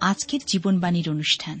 আজকের 0.00 0.40
জীবনবাণীর 0.46 1.10
অনুষ্ঠান। 1.10 1.56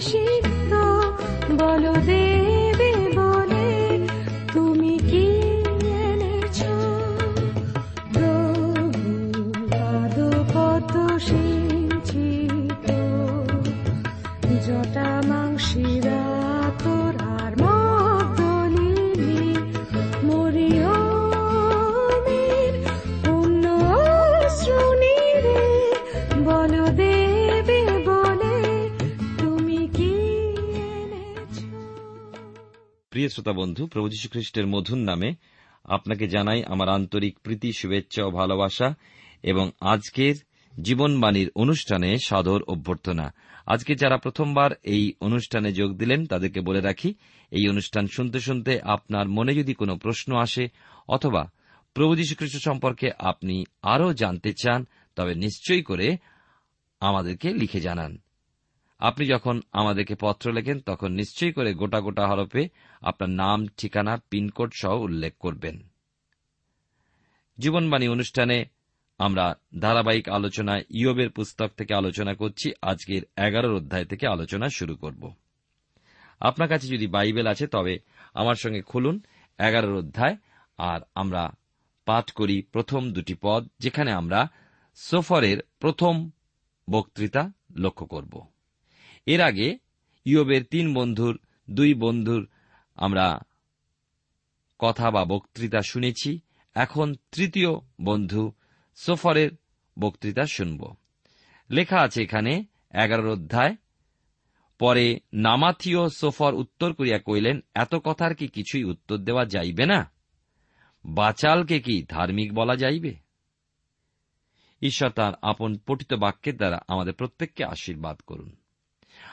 শেষে 0.00 0.47
শ্রোতা 33.38 33.52
বন্ধু, 33.52 33.86
প্রভু 33.86 34.08
যীশু 34.08 34.28
খ্রিস্টের 34.28 34.66
মধুর 34.66 34.98
নামে 34.98 35.32
আপনাকে 35.84 36.28
জানাই 36.28 36.64
আমার 36.64 36.88
আন্তরিক 36.88 37.38
প্রীতি, 37.38 37.72
শুভেচ্ছা 37.72 38.24
ও 38.24 38.30
ভালোবাসা 38.30 38.94
এবং 39.42 39.70
আজকের 39.80 40.34
জীবনবাণীর 40.82 41.50
অনুষ্ঠানে 41.56 42.16
সাদর 42.24 42.62
অভ্যর্থনা। 42.62 43.34
আজকে 43.66 43.94
যারা 43.94 44.16
প্রথমবার 44.16 44.70
এই 44.82 45.12
অনুষ্ঠানে 45.20 45.72
যোগ 45.72 45.96
দিলেন, 45.96 46.26
তাদেরকে 46.26 46.60
বলে 46.60 46.80
রাখি, 46.80 47.14
এই 47.50 47.68
অনুষ্ঠান 47.68 48.06
শুনতে 48.06 48.40
শুনতে 48.40 48.80
আপনার 48.80 49.28
মনে 49.28 49.54
যদি 49.54 49.74
কোনো 49.74 49.96
প্রশ্ন 49.96 50.36
আসে 50.36 50.68
অথবা 51.08 51.50
প্রভু 51.94 52.16
যীশুখ্রিস্ট 52.16 52.64
সম্পর্কে 52.64 53.10
আপনি 53.18 53.64
আরও 53.82 54.14
জানতে 54.14 54.52
চান, 54.62 54.86
তবে 55.16 55.34
নিশ্চয়ই 55.34 55.82
করে 55.82 56.16
আমাদেরকে 57.00 57.52
লিখে 57.52 57.80
জানান। 57.80 58.18
আপনি 58.98 59.26
যখন 59.26 59.60
আমাদেরকে 59.72 60.14
পত্র 60.20 60.52
লেখেন, 60.52 60.80
তখন 60.80 61.12
নিশ্চয়ই 61.12 61.52
করে 61.52 61.74
গোটা 61.74 62.00
গোটা 62.00 62.26
হরফে 62.26 62.68
আপনার 63.02 63.30
নাম, 63.30 63.66
ঠিকানা, 63.68 64.16
পিনকোড 64.30 64.72
সহ 64.74 65.00
উল্লেখ 65.00 65.34
করবেন। 65.38 65.88
জীবনবাণী 67.58 68.08
অনুষ্ঠানে 68.08 68.64
আমরা 69.18 69.54
ধারাবাহিক 69.80 70.28
আলোচনায় 70.28 70.84
ইয়বের 70.90 71.30
পুস্তক 71.30 71.70
থেকে 71.76 71.94
আলোচনা 71.94 72.34
করছি। 72.34 72.72
আজকের 72.82 73.22
এগারোর 73.36 73.74
অধ্যায় 73.74 74.04
থেকে 74.04 74.26
আলোচনা 74.26 74.68
শুরু 74.68 74.96
করব। 74.96 75.34
আপনার 76.40 76.68
কাছে 76.68 76.88
যদি 76.88 77.06
বাইবেল 77.06 77.46
আছে, 77.46 77.66
তবে 77.66 77.98
আমার 78.34 78.54
সঙ্গে 78.54 78.82
খুলুন 78.82 79.20
এগারোর 79.58 79.96
অধ্যায়, 79.96 80.36
আর 80.78 81.00
আমরা 81.14 81.50
পাঠ 82.04 82.30
করি 82.30 82.62
প্রথম 82.62 83.12
দুটি 83.12 83.34
পদ, 83.42 83.68
যেখানে 83.78 84.12
আমরা 84.12 84.48
সোফরের 84.94 85.58
প্রথম 85.80 86.30
বক্তৃতা 86.90 87.52
লক্ষ্য 87.76 88.06
করব। 88.06 88.46
এর 89.26 89.40
আগে 89.40 89.78
ইয়বের 90.24 90.64
তিন 90.64 90.94
বন্ধুর, 90.94 91.40
দুই 91.70 91.94
বন্ধুর 91.94 92.48
আমরা 92.94 93.40
কথা 94.78 95.10
বা 95.10 95.24
বক্তৃতা 95.24 95.80
শুনেছি। 95.82 96.40
এখন 96.74 97.14
তৃতীয় 97.32 97.68
বন্ধু 98.00 98.52
সোফরের 98.96 99.50
বক্তৃতা 99.98 100.46
শুনব। 100.46 100.94
লেখা 101.70 102.00
আছে 102.00 102.22
এখানে 102.22 102.64
এগারোর 103.04 103.28
অধ্যায়। 103.28 103.76
পরে 104.78 105.20
নামাথিও 105.32 106.08
সোফর 106.08 106.54
উত্তর 106.54 106.92
করিয়া 106.92 107.18
কইলেন 107.18 107.60
এত 107.74 107.94
কথার 107.94 108.34
কি 108.34 108.48
কিছুই 108.48 108.84
উত্তর 108.84 109.16
দেওয়া 109.16 109.44
যাইবে 109.44 109.86
না? 109.86 110.12
বাচালকে 111.04 111.80
কি 111.80 112.06
ধার্মিক 112.08 112.54
বলা 112.54 112.76
যাইবে? 112.76 113.14
ঈশ্বর 114.82 115.10
তার 115.10 115.32
আপন 115.42 115.78
পঠিত 115.86 116.14
বাক্যের 116.14 116.56
দ্বারা 116.56 116.80
আমাদের 116.88 117.14
প্রত্যেককে 117.14 117.64
আশীর্বাদ 117.64 118.20
করুন। 118.20 118.56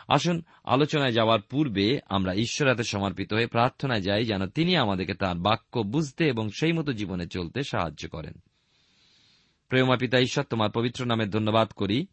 আসুন, 0.08 0.42
আলোচনায় 0.64 1.12
যাওয়ার 1.12 1.42
পূর্বে 1.42 2.00
আমরা 2.10 2.34
ঈশ্বর 2.34 2.68
হাতে 2.68 2.84
সমর্পিত 2.84 3.34
হয়ে 3.34 3.48
প্রার্থনায় 3.48 4.02
যাই 4.02 4.26
যেন 4.26 4.46
তিনি 4.46 4.78
আমাদেরকে 4.78 5.14
তার 5.14 5.36
বাক্য 5.36 5.80
বুঝতে 5.80 6.28
এবং 6.28 6.50
সেই 6.50 6.74
মতো 6.74 6.94
জীবনে 6.94 7.28
চলতে 7.28 7.64
সাহায্য 7.64 8.10
করেন। 8.10 8.34
প্রেমা 9.70 9.98
পিতা 9.98 10.20
ঈশ্বর, 10.20 10.44
তোমার 10.44 10.72
পবিত্র 10.72 11.06
নামে 11.06 11.26
ধন্যবাদ 11.26 11.72
করি 11.72 12.06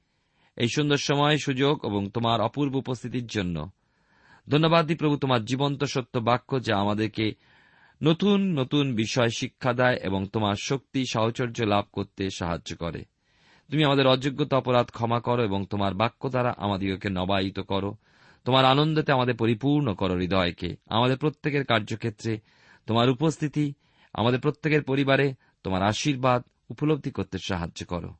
এই 0.57 0.69
সুন্দর 0.75 0.97
সময়, 0.97 1.39
সুযোগ 1.39 1.87
এবং 1.87 2.11
তোমার 2.11 2.41
অপূর্ব 2.41 2.77
উপস্থিতির 2.77 3.27
জন্য। 3.27 3.71
ধন্যবাদ 4.49 4.87
দি 4.87 4.95
প্রভু 4.95 5.17
তোমার 5.17 5.45
জীবন্ত 5.45 5.85
সত্য 5.85 6.19
বাক্য 6.19 6.63
যা 6.63 6.77
আমাদেরকে 6.77 7.33
নতুন 8.03 8.61
নতুন 8.61 8.95
বিষয় 8.95 9.29
শিক্ষা 9.29 9.73
দেয় 9.73 9.97
এবং 9.97 10.27
তোমার 10.27 10.55
শক্তি, 10.63 11.05
সাহচর্য 11.11 11.63
লাভ 11.63 11.85
করতে 11.93 12.31
সাহায্য 12.31 12.77
করে। 12.77 13.05
তুমি 13.73 13.85
আমাদের 13.85 14.07
অযোগ্যতা 14.07 14.57
অপরাধ 14.57 14.91
ক্ষমা 14.91 15.21
করো 15.21 15.45
এবং 15.45 15.67
তোমার 15.67 15.95
বাক্য 15.95 16.29
দ্বারা 16.29 16.55
আমাদিগকে 16.57 17.09
নবায়িত 17.11 17.61
করো। 17.61 17.97
তোমার 18.45 18.65
আনন্দতে 18.65 19.13
আমাদের 19.13 19.37
পরিপূর্ণ 19.37 19.95
করো 19.95 20.15
হৃদয়কে। 20.15 20.77
আমাদের 20.87 21.19
প্রত্যেকের 21.19 21.65
কার্যক্ষেত্রে 21.65 22.41
তোমার 22.87 23.11
উপস্থিতি, 23.11 23.75
আমাদের 24.13 24.41
প্রত্যেকের 24.41 24.83
পরিবারে 24.83 25.35
তোমার 25.63 25.83
আশীর্বাদ 25.83 26.43
উপলব্ধি 26.71 27.11
করতে 27.11 27.39
সাহায্য 27.39 27.87
করো। 27.87 28.15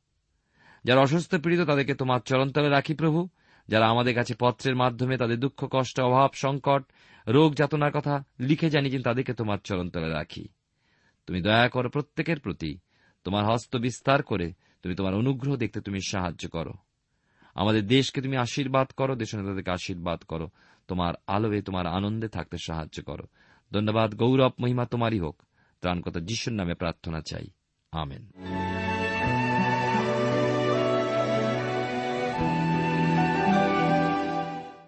যারা 0.83 1.01
অসুস্থ 1.01 1.35
পীড়িত, 1.35 1.61
তাদেরকে 1.61 1.93
তোমার 1.93 2.19
চরণতলে 2.19 2.69
রাখি 2.69 2.93
প্রভু। 2.93 3.29
যারা 3.67 3.89
আমাদের 3.89 4.15
কাছে 4.15 4.33
পত্রের 4.39 4.75
মাধ্যমে 4.75 5.17
তাদের 5.17 5.39
দুঃখ, 5.39 5.67
কষ্ট, 5.71 5.99
অভাব, 5.99 6.29
সংকট, 6.33 6.83
রোগ, 7.27 7.55
যাতনার 7.55 7.91
কথা 7.91 8.23
লিখে 8.39 8.69
জানিয়েছেন, 8.69 9.01
তাদেরকে 9.01 9.33
তোমার 9.33 9.57
চরণতলে 9.63 10.09
রাখি। 10.09 10.47
তুমি 11.27 11.41
দয়া 11.41 11.69
করো 11.69 11.89
প্রত্যেকের 11.89 12.39
প্রতি 12.39 12.79
তোমার 13.23 13.45
হস্ত 13.45 13.75
বিস্তার 13.75 14.23
করে 14.23 14.53
তুমি 14.83 14.95
তোমার 14.95 15.13
অনুগ্রহ 15.13 15.55
দেখতে 15.55 15.81
তুমি 15.81 15.99
সাহায্য 16.07 16.49
করো। 16.49 16.73
আমাদের 17.55 17.87
দেশকে 17.87 18.21
তুমি 18.21 18.37
আশীর্বাদ 18.37 18.87
করো 18.91 19.15
দেশ 19.15 19.35
নেতাদেরকে 19.35 19.71
আশীর্বাদ 19.71 20.23
করো। 20.23 20.49
তোমার 20.87 21.13
আলোয়, 21.27 21.61
তোমার 21.61 21.87
আনন্দে 21.87 22.27
থাকতে 22.27 22.57
সাহায্য 22.57 23.03
করো। 23.03 23.23
ধন্যবাদ, 23.73 24.15
গৌরব, 24.15 24.51
মহিমা 24.59 24.85
তোমারই 24.85 25.19
হোক। 25.19 25.41
ত্রাণকতা 25.81 26.19
যিশুর 26.19 26.53
নামে 26.53 26.73
প্রার্থনা 26.73 27.21
চাই। 27.21 27.47
আমেন। 27.91 28.31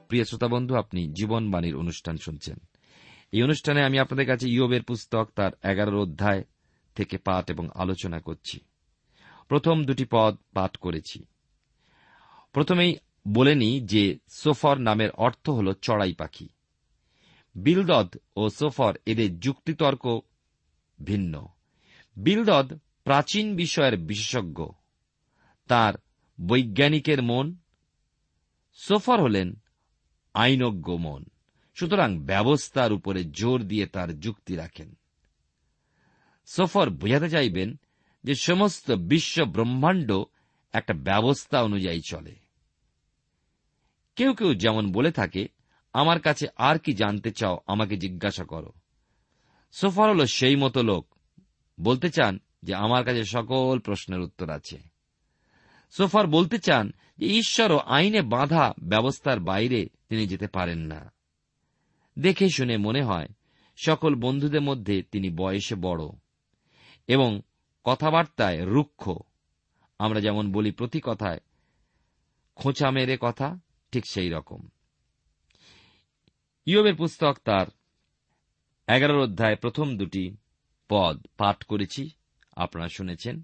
প্রিয় 0.07 0.23
শ্রোতা 0.23 0.47
বন্ধু, 0.47 0.75
আপনি 0.75 1.07
জীবনবাণীর 1.07 1.75
অনুষ্ঠান 1.75 2.17
শুনছেন। 2.17 2.57
এই 3.31 3.43
অনুষ্ঠানে 3.43 3.85
আমি 3.85 3.99
আপনাদের 3.99 4.25
কাছে 4.25 4.49
ইয়বের 4.49 4.83
পুস্তক, 4.83 5.29
তার 5.35 5.51
এগারোর 5.71 5.95
অধ্যায় 5.95 6.43
থেকে 6.95 7.17
পাঠ 7.17 7.49
এবং 7.49 7.69
আলোচনা 7.75 8.19
করছি। 8.19 8.59
প্রথম 9.47 9.85
দুটি 9.85 10.05
পদ 10.11 10.37
পাঠ 10.53 10.77
করেছি। 10.77 11.25
প্রথমেই 12.53 12.95
বলে 13.27 13.55
নি 13.55 13.81
যে 13.81 14.19
সোফর 14.29 14.77
নামের 14.77 15.11
অর্থ 15.11 15.49
হল 15.49 15.73
চড়াই 15.73 16.13
পাখি। 16.13 16.49
বিলদদ 17.55 18.15
ও 18.35 18.49
সোফর 18.49 18.97
এদের 19.05 19.39
যুক্তিতর্ক 19.39 20.19
ভিন্ন। 21.03 21.47
বিলদদ 22.15 22.79
প্রাচীন 23.03 23.55
বিষয়ের 23.55 23.97
বিশেষজ্ঞ। 23.97 24.67
তার 25.67 25.93
বৈজ্ঞানিকের 26.47 27.23
মন, 27.23 27.55
সোফর 28.73 29.21
হলেন 29.21 29.59
আইনজ্ঞ 30.33 30.97
মন। 30.97 31.25
সুতরাং 31.75 32.19
ব্যবস্থার 32.19 32.93
উপরে 32.93 33.23
জোর 33.23 33.63
দিয়ে 33.63 33.85
তার 33.85 34.19
যুক্তি 34.19 34.55
রাখেন। 34.55 34.97
সোফর 36.45 36.89
বোঝাতে 36.89 37.29
চাইবেন 37.29 37.79
যে 38.25 38.35
সমস্ত 38.35 38.91
বিশ্ব 38.91 39.45
ব্রহ্মাণ্ড 39.45 40.23
একটা 40.73 40.93
ব্যবস্থা 40.93 41.63
অনুযায়ী 41.63 42.01
চলে। 42.09 42.35
কেউ 44.15 44.33
কেউ 44.33 44.53
যেমন 44.53 44.91
বলে 44.91 45.11
থাকে, 45.11 45.47
আমার 45.93 46.19
কাছে 46.19 46.47
আর 46.55 46.79
কি 46.79 46.93
জানতে 46.93 47.31
চাও, 47.31 47.59
আমাকে 47.67 47.97
জিজ্ঞাসা 47.97 48.43
করো। 48.43 48.71
সোফার 49.71 50.09
হল 50.09 50.25
সেই 50.25 50.55
মতো 50.55 50.83
লোক। 50.83 51.15
বলতে 51.81 52.09
চান 52.09 52.39
যে, 52.63 52.75
আমার 52.75 53.05
কাছে 53.05 53.23
সকল 53.23 53.79
প্রশ্নের 53.79 54.19
উত্তর 54.19 54.49
আছে। 54.49 54.77
সোফার 55.91 56.27
বলতে 56.27 56.59
চান 56.59 56.93
যে, 57.17 57.25
ঈশ্বর 57.25 57.71
ও 57.71 57.77
আইনে 57.77 58.21
বাঁধা 58.21 58.73
ব্যবস্থার 58.83 59.39
বাইরে 59.39 59.89
তিনি 60.09 60.27
যেতে 60.27 60.47
পারেন 60.47 60.79
না। 60.79 61.13
দেখে 62.19 62.49
শুনে 62.49 62.77
মনে 62.77 63.03
হয়, 63.03 63.27
সকল 63.77 64.15
বন্ধুদের 64.15 64.61
মধ্যে 64.61 65.03
তিনি 65.03 65.29
বয়সে 65.29 65.75
বড় 65.75 66.03
এবং 67.07 67.41
কথাবার্তায় 67.85 68.65
রুক্ষ। 68.65 69.09
আমরা 69.99 70.21
যেমন 70.21 70.51
বলি 70.51 70.71
প্রতি 70.71 70.99
কথায়, 71.03 71.39
খোঁচা 72.55 72.91
মেরে 72.91 73.17
কথা 73.21 73.59
ঠিক 73.91 74.03
সেই 74.07 74.29
রকম। 74.29 74.67
ইয়বের 76.65 76.95
পুস্তক 76.95 77.37
তার 77.45 77.65
এগারোর 78.87 79.23
অধ্যায় 79.23 79.55
প্রথম 79.55 79.97
দুটি 79.97 80.35
পদ 80.89 81.25
পাঠ 81.37 81.63
করেছি, 81.63 82.09
আপনারা 82.55 82.87
শুনেছেন। 82.87 83.43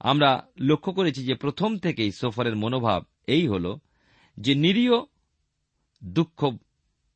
আমরা 0.00 0.46
লক্ষ্য 0.60 0.92
করেছি 0.92 1.24
যে 1.24 1.34
প্রথম 1.34 1.78
থেকেই 1.78 2.12
সোফারের 2.12 2.56
মনোভাব 2.56 3.04
এই 3.26 3.48
হল 3.48 3.76
যে 4.36 4.54
নিরীহ 4.54 4.92
দুঃখ 6.04 6.56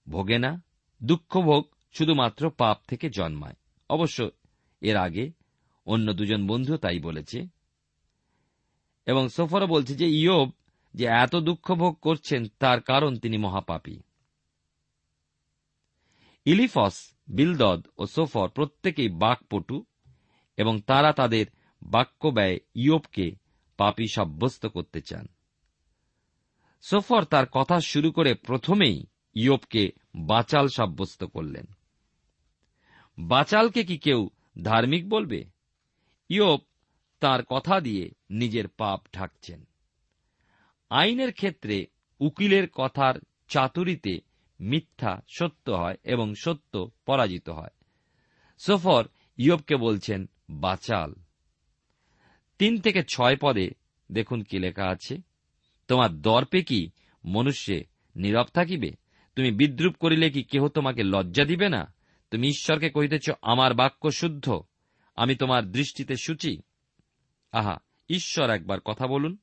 ভোগে 0.08 0.38
না, 0.38 0.62
দুঃখ 1.02 1.40
ভোগ 1.40 1.74
শুধুমাত্র 1.92 2.50
পাপ 2.50 2.78
থেকে 2.88 3.10
জন্মায়। 3.10 3.54
অবশ্য 3.90 4.30
এর 4.80 4.96
আগে 4.96 5.32
অন্য 5.86 6.12
দুজন 6.12 6.46
বন্ধু 6.46 6.76
তাই 6.76 7.00
বলেছে। 7.00 7.48
এবং 9.06 9.28
সোফারও 9.28 9.66
বলছে 9.66 9.94
যে 9.94 10.08
ইয়ব 10.08 10.50
যে 10.94 11.04
এত 11.04 11.36
দুঃখ 11.36 11.74
ভোগ 11.74 11.94
করছেন, 11.94 12.44
তার 12.58 12.80
কারণ 12.80 13.16
তিনি 13.16 13.36
মহাপাপী। 13.36 14.00
ইলিফস, 16.44 17.14
বিলদদ 17.28 17.86
ও 17.98 18.06
সোফর 18.06 18.48
প্রত্যেকেই 18.48 19.08
বাকপটু 19.08 19.84
এবং 20.56 20.80
তারা 20.80 21.12
তাদের 21.12 21.46
বাক্য 21.82 22.28
ব্যয় 22.28 22.58
ইয়বকে 22.74 23.36
পাপী 23.76 24.06
সাব্যস্ত 24.06 24.66
করতে 24.66 25.00
চান। 25.00 25.26
সোফর 26.82 27.24
তার 27.24 27.46
কথা 27.46 27.80
শুরু 27.80 28.12
করে 28.12 28.34
প্রথমেই 28.34 29.06
ইয়বকে 29.34 29.92
বাচাল 30.14 30.68
সাব্যস্ত 30.68 31.24
করলেন। 31.24 31.66
বাচালকে 33.18 33.84
কি 33.84 33.98
কেউ 33.98 34.30
ধার্মিক 34.62 35.08
বলবে? 35.08 35.53
ইয়ব 36.28 36.60
তার 37.20 37.44
কথা 37.44 37.80
দিয়ে 37.80 38.10
নিজের 38.30 38.68
পাপ 38.68 39.06
ঢাকছেন। 39.14 39.64
আইনের 40.90 41.32
ক্ষেত্রে 41.32 41.86
উকিলের 42.20 42.68
কথার 42.68 43.14
চাতুরিতে 43.48 44.20
মিথ্যা 44.60 45.20
সত্য 45.28 45.70
হয় 45.70 45.96
এবং 46.04 46.34
সত্য 46.34 46.90
পরাজিত 47.06 47.48
হয়। 47.48 47.70
সফর 48.58 49.08
ইয়বকে 49.36 49.76
বলছেন, 49.76 50.28
বাচাল। 50.50 51.14
তিন 52.58 52.80
থেকে 52.80 53.02
ছয় 53.02 53.36
পদে 53.40 53.70
দেখুন 54.12 54.42
কি 54.42 54.58
লেখা 54.58 54.84
আছে। 54.84 55.16
তোমার 55.88 56.20
দর্পে 56.20 56.62
কি 56.62 56.90
মনুষ্যে 57.24 57.84
নীরব 58.16 58.44
থাকিবে? 58.44 58.90
তুমি 59.36 59.50
বিদ্রুপ 59.50 59.96
করিলে 59.96 60.30
কি 60.30 60.42
কেহ 60.42 60.68
তোমাকে 60.68 61.02
লজ্জা 61.02 61.44
দিবে 61.44 61.68
না? 61.68 61.94
তুমি 62.30 62.48
ঈশ্বরকে 62.48 62.90
কহিতেছ, 62.90 63.30
আমার 63.42 63.74
বাক্য 63.74 64.10
শুদ্ধ 64.10 64.60
আমি 65.14 65.36
তোমার 65.36 65.64
দৃষ্টিতে 65.64 66.16
সূচি। 66.16 66.58
আহা, 67.52 67.78
ঈশ্বর 68.08 68.50
একবার 68.50 68.80
কথা 68.80 69.06
বলুন। 69.06 69.36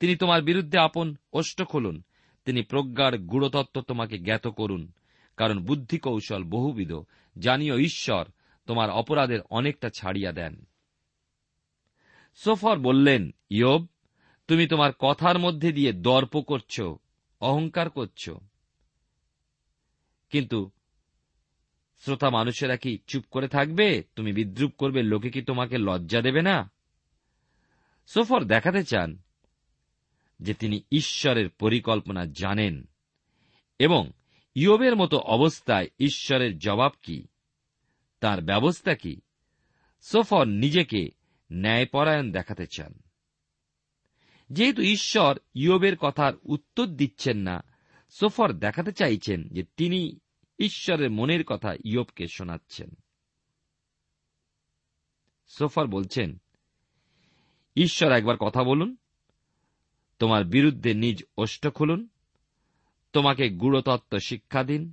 তিনি 0.00 0.16
তোমার 0.16 0.42
বিরুদ্ধে 0.42 0.78
আপন 0.78 1.16
অষ্ট 1.32 1.62
খুলুন। 1.62 2.02
তিনি 2.44 2.62
প্রজ্ঞার 2.62 3.18
গুড়তত্ত্ব 3.18 3.80
তোমাকে 3.82 4.18
জ্ঞাত 4.18 4.46
করুন। 4.46 4.92
কারণ 5.36 5.64
বুদ্ধি 5.64 5.98
কৌশল 5.98 6.44
বহুবিধ। 6.44 6.92
জানিও 7.38 7.78
ঈশ্বর, 7.78 8.24
তোমার 8.66 8.90
অপরাধের 8.90 9.40
অনেকটা 9.50 9.90
ছাড়িয়া 9.90 10.32
দেন। 10.32 10.64
সোফর 12.34 12.78
বললেন, 12.78 13.30
ইয়ব, 13.50 13.86
তুমি 14.48 14.66
তোমার 14.66 14.92
কথার 14.98 15.38
মধ্যে 15.38 15.72
দিয়ে 15.72 15.92
দর্প 15.92 16.40
করছ, 16.40 16.80
অহংকার 17.40 17.90
করছ। 17.90 18.30
কিন্তু 20.30 20.70
শ্রোতা 21.98 22.30
মানুষেরা 22.30 22.76
কি 22.76 22.98
চুপ 23.06 23.24
করে 23.30 23.48
থাকবে? 23.48 24.02
তুমি 24.16 24.32
বিদ্রুপ 24.32 24.72
করবে, 24.78 25.02
লোকে 25.02 25.30
কি 25.30 25.42
তোমাকে 25.42 25.78
লজ্জা 25.78 26.20
দেবে 26.20 26.42
না? 26.42 26.70
সোফর 28.06 28.44
দেখাতে 28.44 28.84
চান 28.84 29.18
যে 30.40 30.54
তিনি 30.54 30.82
ঈশ্বরের 30.92 31.48
পরিকল্পনা 31.48 32.26
জানেন 32.26 32.84
এবং 33.78 34.10
ইয়বের 34.54 34.96
মতো 34.96 35.18
অবস্থায় 35.18 35.88
ঈশ্বরের 35.98 36.58
জবাব 36.58 36.92
কি? 37.02 37.26
তার 38.20 38.42
ব্যবস্থা 38.42 38.94
কি? 38.94 39.20
সোফর 40.00 40.44
নিজেকে 40.44 41.10
ন্যায়পরায়ণ 41.52 42.32
দেখাতে 42.32 42.66
চান। 42.66 42.98
যেহেতু 44.50 44.82
ঈশ্বর 44.82 45.38
ইয়বের 45.54 45.96
কথার 45.96 46.32
উত্তর 46.42 46.86
দিচ্ছেন 46.86 47.38
না, 47.38 47.64
সোফর 48.10 48.52
দেখাতে 48.52 48.92
চাইছেন 48.92 49.48
যে 49.48 49.62
তিনি 49.76 50.18
ঈশ্বরের 50.58 51.10
মনের 51.10 51.44
কথা 51.44 51.74
ইয়বকে 51.84 52.26
শোনাচ্ছেন। 52.28 52.90
সোফার 55.46 55.86
বলছেন, 55.86 56.38
ঈশ্বর 57.76 58.12
একবার 58.12 58.36
কথা 58.36 58.64
বলুন, 58.64 58.96
তোমার 60.18 60.44
বিরুদ্ধে 60.44 60.94
নিজ 60.94 61.24
ওষ্ঠ 61.36 61.66
খুলুন, 61.66 62.08
তোমাকে 63.12 63.48
গুড়তত্ত্ব 63.48 64.18
শিক্ষা 64.18 64.64
দিন। 64.64 64.92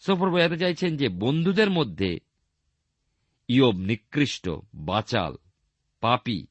সফর 0.00 0.30
বোঝাতে 0.30 0.56
চাইছেন 0.56 0.96
যে 0.96 1.08
বন্ধুদের 1.08 1.70
মধ্যে 1.70 2.18
ইয়ব 3.48 3.76
নিকৃষ্ট, 3.76 4.48
বাচাল, 4.74 5.36
পাপি, 6.00 6.46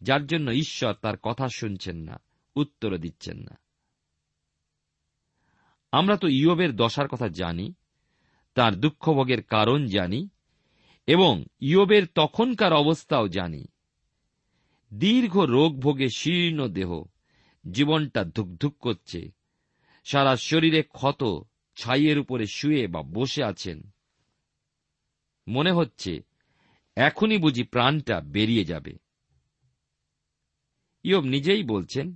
যার 0.00 0.26
জন্য 0.26 0.50
ঈশ্বর 0.50 0.94
তার 0.94 1.16
কথা 1.16 1.48
শুনছেন 1.48 1.96
না, 1.96 2.20
উত্তর 2.56 2.98
দিচ্ছেন 2.98 3.38
না। 3.38 3.63
আমরা 5.94 6.16
তো 6.16 6.28
ইয়বের 6.28 6.76
দশার 6.76 7.08
কথা 7.08 7.28
জানি, 7.28 7.74
তার 8.54 8.74
দুঃখভোগের 8.76 9.42
কারণ 9.42 9.86
জানি, 9.86 10.28
এবং 11.06 11.44
ইয়বের 11.60 12.06
তখনকার 12.14 12.72
অবস্থাও 12.72 13.28
জানি। 13.28 13.66
দীর্ঘ 14.94 15.38
রোগ 15.38 15.80
ভোগে 15.80 16.08
শীর্ণ 16.08 16.68
দেহ, 16.68 17.04
জীবনটা 17.70 18.24
ধুকধুক 18.24 18.78
করছে, 18.78 19.32
সারা 20.04 20.36
শরীরে 20.36 20.82
ক্ষত, 20.82 21.42
ছাইয়ের 21.76 22.18
উপরে 22.18 22.46
শুয়ে 22.46 22.86
বা 22.86 23.02
বসে 23.02 23.44
আছেন। 23.44 23.92
মনে 25.48 25.72
হচ্ছে, 25.72 26.22
এখনই 26.96 27.38
বুঝি 27.38 27.62
প্রাণটা 27.62 28.20
বেরিয়ে 28.20 28.64
যাবে। 28.64 28.98
ইয়ব 31.02 31.24
নিজেই 31.24 31.62
বলছেন, 31.62 32.14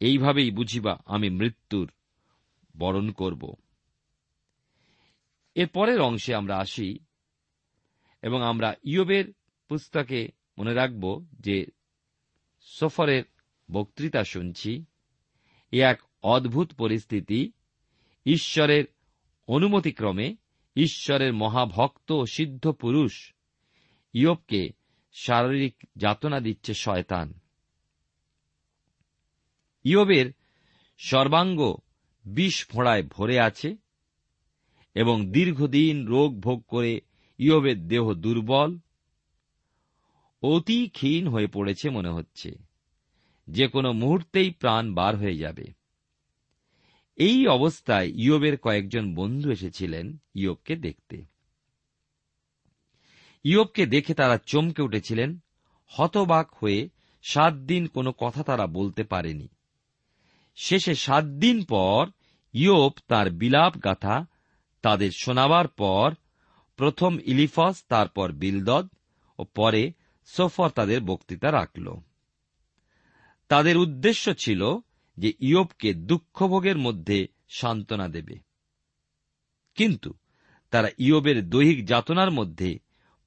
এইভাবেই 0.00 0.50
বুঝিবা 0.50 0.98
আমি 1.06 1.30
মৃত্যুর 1.30 1.92
বরণ 2.76 3.10
করব। 3.10 3.54
এর 5.54 5.68
পরের 5.68 6.00
অংশে 6.00 6.34
আমরা 6.34 6.58
আসি 6.58 6.98
এবং 8.22 8.42
আমরা 8.42 8.74
ইয়বের 8.84 9.32
পুস্তকে 9.68 10.28
মনে 10.58 10.74
রাখব 10.74 11.26
যে 11.40 11.66
সফরের 12.60 13.24
বক্তৃতা 13.72 14.24
শুনছি। 14.24 14.84
এ 15.72 15.82
এক 15.82 16.02
অদ্ভুত 16.22 16.72
পরিস্থিতি। 16.74 17.52
ঈশ্বরের 18.26 18.84
অনুমতিক্রমে 19.46 20.36
ঈশ্বরের 20.76 21.32
মহাভক্ত 21.32 22.12
ও 22.12 22.26
সিদ্ধ 22.26 22.72
পুরুষ 22.72 23.34
ইয়বকে 24.12 24.70
শারীরিক 25.12 25.76
যাতনা 25.96 26.40
দিচ্ছে 26.40 26.74
শয়তান। 26.74 27.40
ইয়বের 29.84 30.32
সর্বাঙ্গ 30.98 31.76
বিষ 32.24 32.66
ফোঁড়ায় 32.66 33.02
ভরে 33.02 33.40
আছে 33.40 33.76
এবং 34.94 35.32
দীর্ঘদিন 35.32 36.06
রোগ 36.06 36.40
ভোগ 36.40 36.62
করে 36.62 37.00
ইয়বের 37.38 37.88
দেহ 37.88 38.14
দুর্বল, 38.14 38.78
অতি 40.42 40.88
ক্ষীণ 40.88 41.28
হয়ে 41.28 41.46
পড়েছে 41.46 41.90
মনে 41.90 42.08
হচ্ছে। 42.08 42.58
যে 43.48 43.68
কোনো 43.68 43.92
মুহূর্তেই 43.92 44.50
প্রাণ 44.50 44.94
বার 44.94 45.16
হয়ে 45.16 45.36
যাবে। 45.36 45.64
এই 47.16 47.46
অবস্থায় 47.46 48.12
ইয়বের 48.14 48.56
কয়েকজন 48.58 49.14
বন্ধু 49.14 49.50
এসেছিলেন 49.50 50.18
ইয়বকে 50.34 50.76
দেখতে। 50.76 51.24
ইয়বকে 53.44 53.86
দেখে 53.86 54.14
তারা 54.14 54.38
চমকে 54.38 54.82
উঠেছিলেন, 54.82 55.38
হতবাক 55.86 56.54
হয়ে 56.54 56.88
সাত 57.22 57.54
দিন 57.54 57.86
কোনো 57.86 58.12
কথা 58.12 58.42
তারা 58.42 58.66
বলতে 58.66 59.04
পারেনি। 59.04 59.48
শেষে 60.60 60.94
সাত 60.94 61.24
দিন 61.24 61.64
পর 61.64 62.06
ইয়োব 62.52 62.92
তার 63.08 63.30
বিলাপ 63.30 63.84
গাথা 63.84 64.26
তাদের 64.82 65.10
শোনাবার 65.10 65.68
পর 65.68 66.14
প্রথম 66.76 67.18
ইলিফস, 67.24 67.84
তারপর 67.88 68.32
বিলদদ 68.32 68.88
ও 69.38 69.44
পরে 69.44 69.92
সোফর 70.24 70.68
তাদের 70.68 71.00
বক্তৃতা 71.00 71.52
রাখল। 71.52 72.00
তাদের 73.48 73.76
উদ্দেশ্য 73.76 74.34
ছিল 74.34 74.78
যে 75.18 75.32
ইয়োবকে 75.40 75.94
দুঃখভোগের 75.94 76.78
মধ্যে 76.78 77.28
সান্ত্বনা 77.48 78.08
দেবে। 78.08 78.38
কিন্তু 79.74 80.14
তারা 80.70 80.88
ইয়োবের 80.98 81.50
দৈহিক 81.50 81.86
যাতনার 81.86 82.30
মধ্যে 82.30 82.78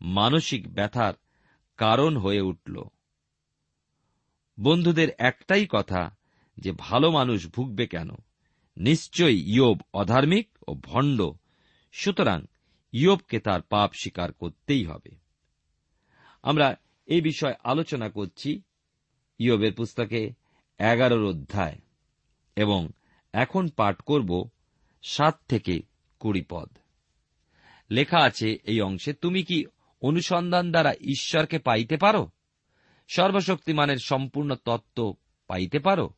মানসিক 0.02 0.74
ব্যথার 0.74 1.14
কারণ 1.78 2.18
হয়ে 2.18 2.42
উঠল। 2.42 2.84
বন্ধুদের 4.60 5.08
একটাই 5.18 5.68
কথা 5.70 6.16
যে 6.58 6.72
ভালো 6.72 7.12
মানুষ 7.12 7.48
ভুগবে 7.48 7.88
কেন? 7.88 8.10
নিশ্চয়ই 8.78 9.52
ইয়োব 9.52 9.82
অধার্মিক 9.94 10.50
ও 10.68 10.74
ভণ্ড। 10.74 11.32
সুতরাং 11.92 12.46
ইয়োবকে 12.92 13.40
তার 13.40 13.62
পাপ 13.62 13.94
স্বীকার 13.94 14.34
করতেই 14.34 14.86
হবে। 14.86 15.16
আমরা 16.44 16.76
এই 17.06 17.22
বিষয়ে 17.22 17.54
আলোচনা 17.64 18.10
করছি 18.10 18.62
ইয়োবের 19.40 19.74
পুস্তকে 19.74 20.34
এগারোর 20.80 21.26
অধ্যায় 21.26 21.80
এবং 22.56 22.90
এখন 23.34 23.70
পাঠ 23.70 24.02
করব 24.02 24.50
সাত 25.04 25.40
থেকে 25.48 25.82
কুড়ি 26.20 26.46
পদ। 26.50 26.70
লেখা 27.90 28.20
আছে, 28.20 28.58
এই 28.64 28.82
অংশে 28.82 29.14
তুমি 29.14 29.44
কি 29.44 29.66
অনুসন্ধান 30.02 30.72
দ্বারা 30.72 30.94
ঈশ্বরকে 30.94 31.60
পাইতে 31.60 31.98
পারো? 31.98 32.32
সর্বশক্তিমানের 33.08 33.98
সম্পূর্ণ 33.98 34.56
তত্ত্ব 34.56 35.16
পাইতে 35.48 35.80
পারো? 35.80 36.10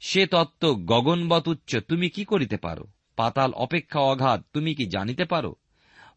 সে 0.00 0.26
তত্ত্ব 0.26 0.74
গগনবত 0.74 1.48
উচ্চ 1.48 1.76
তুমি 1.76 2.08
কি 2.08 2.24
করিতে 2.24 2.56
পারো? 2.56 2.84
পাতাল 3.16 3.52
অপেক্ষা 3.52 4.00
অগাধ 4.00 4.42
তুমি 4.52 4.74
কি 4.74 4.86
জানিতে 4.86 5.24
পারো? 5.24 5.54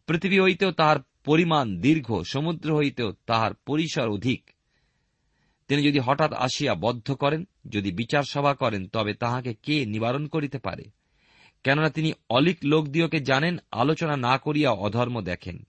পৃথিবী 0.06 0.40
হইতেও 0.40 0.72
তাহার 0.72 0.96
পরিমাণ 1.24 1.80
দীর্ঘ, 1.80 2.22
সমুদ্র 2.32 2.76
হইতেও 2.76 3.12
তাহার 3.26 3.54
পরিসর 3.54 4.08
অধিক। 4.08 4.50
তিনি 5.68 5.82
যদি 5.82 5.98
হঠাৎ 5.98 6.32
আসিয়া 6.32 6.74
বদ্ধ 6.74 7.12
করেন, 7.12 7.48
যদি 7.68 7.92
বিচার 7.92 8.22
সভা 8.22 8.54
করেন, 8.54 8.88
তবে 8.88 9.14
তাহাকে 9.14 9.54
কে 9.54 9.86
নিবারণ 9.86 10.26
করিতে 10.26 10.58
পারে? 10.58 10.82
কেননা 11.64 11.90
তিনি 11.90 12.12
অলিক 12.30 12.58
লোক 12.64 12.88
দিওকে 12.88 13.20
জানেন, 13.20 13.58
আলোচনা 13.70 14.16
না 14.16 14.38
করিয়া 14.38 14.70
অধর্ম 14.70 15.20
দেখেন। 15.20 15.66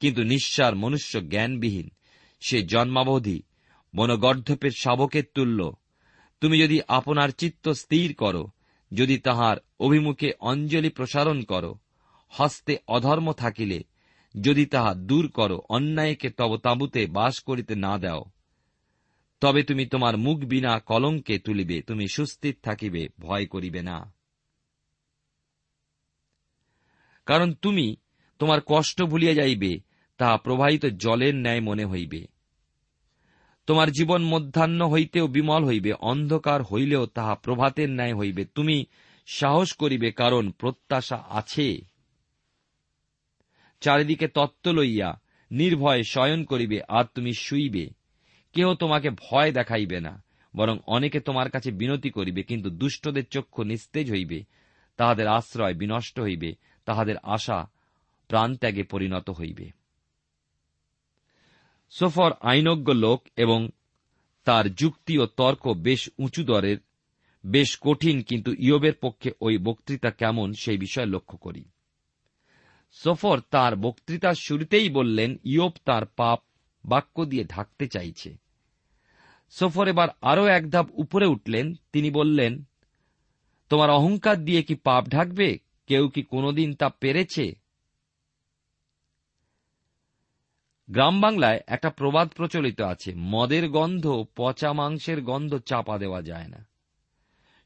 কিন্তু 0.00 0.22
নিঃসার 0.22 0.76
মনুষ্য 0.76 1.28
জ্ঞানবিহীন। 1.28 1.90
সে 2.40 2.62
জন্মাবধি 2.62 3.42
বনগর্ধপের 3.96 4.70
শাবকের 4.78 5.24
তুল্য। 5.34 5.72
তুমি 6.40 6.60
যদি 6.60 6.80
আপনার 6.88 7.28
চিত্ত 7.28 7.68
স্থির 7.68 8.14
করো, 8.14 8.48
যদি 8.92 9.18
তাহার 9.18 9.56
অভিমুখে 9.80 10.32
অঞ্জলি 10.40 10.88
প্রসারণ 10.88 11.42
করো, 11.42 11.78
হস্তে 12.28 12.78
অধর্ম 12.88 13.32
থাকিলে, 13.32 13.84
যদি 14.40 14.66
তাহা 14.66 14.94
দূর 14.94 15.28
করো, 15.28 15.62
অন্যায়কে 15.68 16.30
তব 16.30 16.56
তাঁবুতে 16.56 17.06
বাস 17.06 17.40
করিতে 17.40 17.74
না 17.74 17.98
দাও। 17.98 18.24
তবে 19.40 19.62
তুমি 19.62 19.86
তোমার 19.86 20.16
মুখ 20.16 20.38
বিনা 20.38 20.80
কলঙ্কে 20.80 21.38
তুলিবে, 21.38 21.82
তুমি 21.82 22.08
সুস্থির 22.08 22.56
থাকিবে, 22.62 23.08
ভয় 23.20 23.46
করিবে 23.46 23.82
না। 23.82 24.12
কারণ 27.26 27.52
তুমি 27.52 27.96
তোমার 28.38 28.60
কষ্ট 28.66 29.02
ভুলিয়া 29.02 29.34
যাইবে, 29.34 29.78
তাহা 30.18 30.36
প্রবাহিত 30.36 30.86
জলের 30.86 31.34
ন্যায় 31.34 31.60
মনে 31.60 31.84
হইবে। 31.84 32.35
তোমার 33.66 33.90
জীবন 33.90 34.24
মধ্যাহ্ন 34.24 34.88
হইতেও 34.88 35.26
বিমল 35.26 35.64
হইবে, 35.64 35.92
অন্ধকার 35.92 36.62
হইলেও 36.62 37.06
তাহা 37.06 37.34
প্রভাতের 37.34 37.90
ন্যায় 37.90 38.14
হইবে। 38.14 38.44
তুমি 38.44 38.84
সাহস 39.26 39.72
করিবে, 39.72 40.12
কারণ 40.12 40.50
প্রত্যাশা 40.50 41.24
আছে। 41.30 41.78
চারিদিকে 43.80 44.28
তত্ত্ব 44.28 44.72
লইয়া 44.72 45.20
নির্ভয়ে 45.50 46.02
শয়ন 46.04 46.44
করিবে, 46.44 46.80
আর 46.88 47.04
তুমি 47.14 47.32
শুইবে। 47.34 47.90
কেহ 48.52 48.74
তোমাকে 48.74 49.10
ভয় 49.10 49.52
দেখাইবে 49.52 50.00
না, 50.00 50.24
বরং 50.56 50.78
অনেকে 50.86 51.20
তোমার 51.20 51.50
কাছে 51.50 51.70
বিনতি 51.70 52.10
করিবে, 52.10 52.42
কিন্তু 52.42 52.70
দুষ্টদের 52.70 53.26
চক্ষু 53.26 53.62
নিস্তেজ 53.64 54.10
হইবে। 54.10 54.44
তাহাদের 54.96 55.26
আশ্রয় 55.26 55.74
বিনষ্ট 55.74 56.20
হইবে, 56.20 56.54
তাহাদের 56.84 57.16
আশা 57.22 57.70
প্রাণত্যাগে 58.28 58.82
পরিণত 58.82 59.30
হইবে। 59.30 59.85
সোফর 61.90 62.32
আইনজ্ঞ 62.40 62.92
লোক 62.92 63.28
এবং 63.36 63.68
তার 64.44 64.74
যুক্তি 64.74 65.18
ও 65.18 65.26
তর্ক 65.26 65.72
বেশ 65.72 66.10
উঁচু 66.18 66.44
দরের, 66.44 66.76
বেশ 67.46 67.78
কঠিন, 67.80 68.22
কিন্তু 68.22 68.52
ইয়বের 68.58 68.92
পক্ষে 69.00 69.30
ওই 69.40 69.58
বক্তৃতা 69.58 70.10
কেমন 70.10 70.52
সেই 70.52 70.78
বিষয়ে 70.78 71.06
লক্ষ্য 71.06 71.38
করি। 71.38 71.64
সোফর 72.92 73.40
তার 73.50 73.76
বক্তৃতার 73.76 74.34
শুরুতেই 74.34 74.88
বললেন, 74.88 75.36
ইয়ব 75.44 75.72
তার 75.84 76.06
পাপ 76.06 76.38
বাক্য 76.84 77.24
দিয়ে 77.24 77.44
ঢাকতে 77.44 77.86
চাইছে। 77.86 78.36
সোফর 79.50 79.88
এবার 79.88 80.08
আরও 80.20 80.46
এক 80.46 80.70
ধাপ 80.70 80.86
উপরে 80.92 81.26
উঠলেন, 81.26 81.74
তিনি 81.92 82.10
বললেন, 82.10 82.64
তোমার 83.68 83.90
অহংকার 83.90 84.44
দিয়ে 84.44 84.62
কি 84.62 84.74
পাপ 84.74 85.08
ঢাকবে? 85.08 85.58
কেউ 85.86 86.08
কি 86.08 86.22
কোনোদিন 86.22 86.74
তা 86.74 86.88
পেরেছে? 86.88 87.65
গ্রাম 90.90 91.20
বাংলায় 91.20 91.60
একটা 91.66 91.90
প্রবাদ 91.90 92.28
প্রচলিত 92.28 92.80
আছে, 92.80 93.14
মদের 93.14 93.68
গন্ধ, 93.68 94.24
পচা 94.36 94.72
মাংসের 94.72 95.22
গন্ধ 95.22 95.58
চাপা 95.58 95.98
দেওয়া 95.98 96.22
যায় 96.22 96.48
না। 96.48 96.66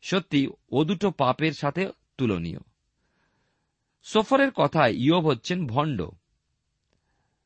সত্যি, 0.02 0.48
ও 0.68 0.84
দুটো 0.84 1.10
পাপের 1.10 1.52
সাথে 1.52 1.88
তুলনীয়। 2.18 2.58
সফরের 4.02 4.50
কথায় 4.50 4.92
ইয়ব 4.92 5.26
হচ্ছেন 5.26 5.66
ভণ্ড। 5.66 6.06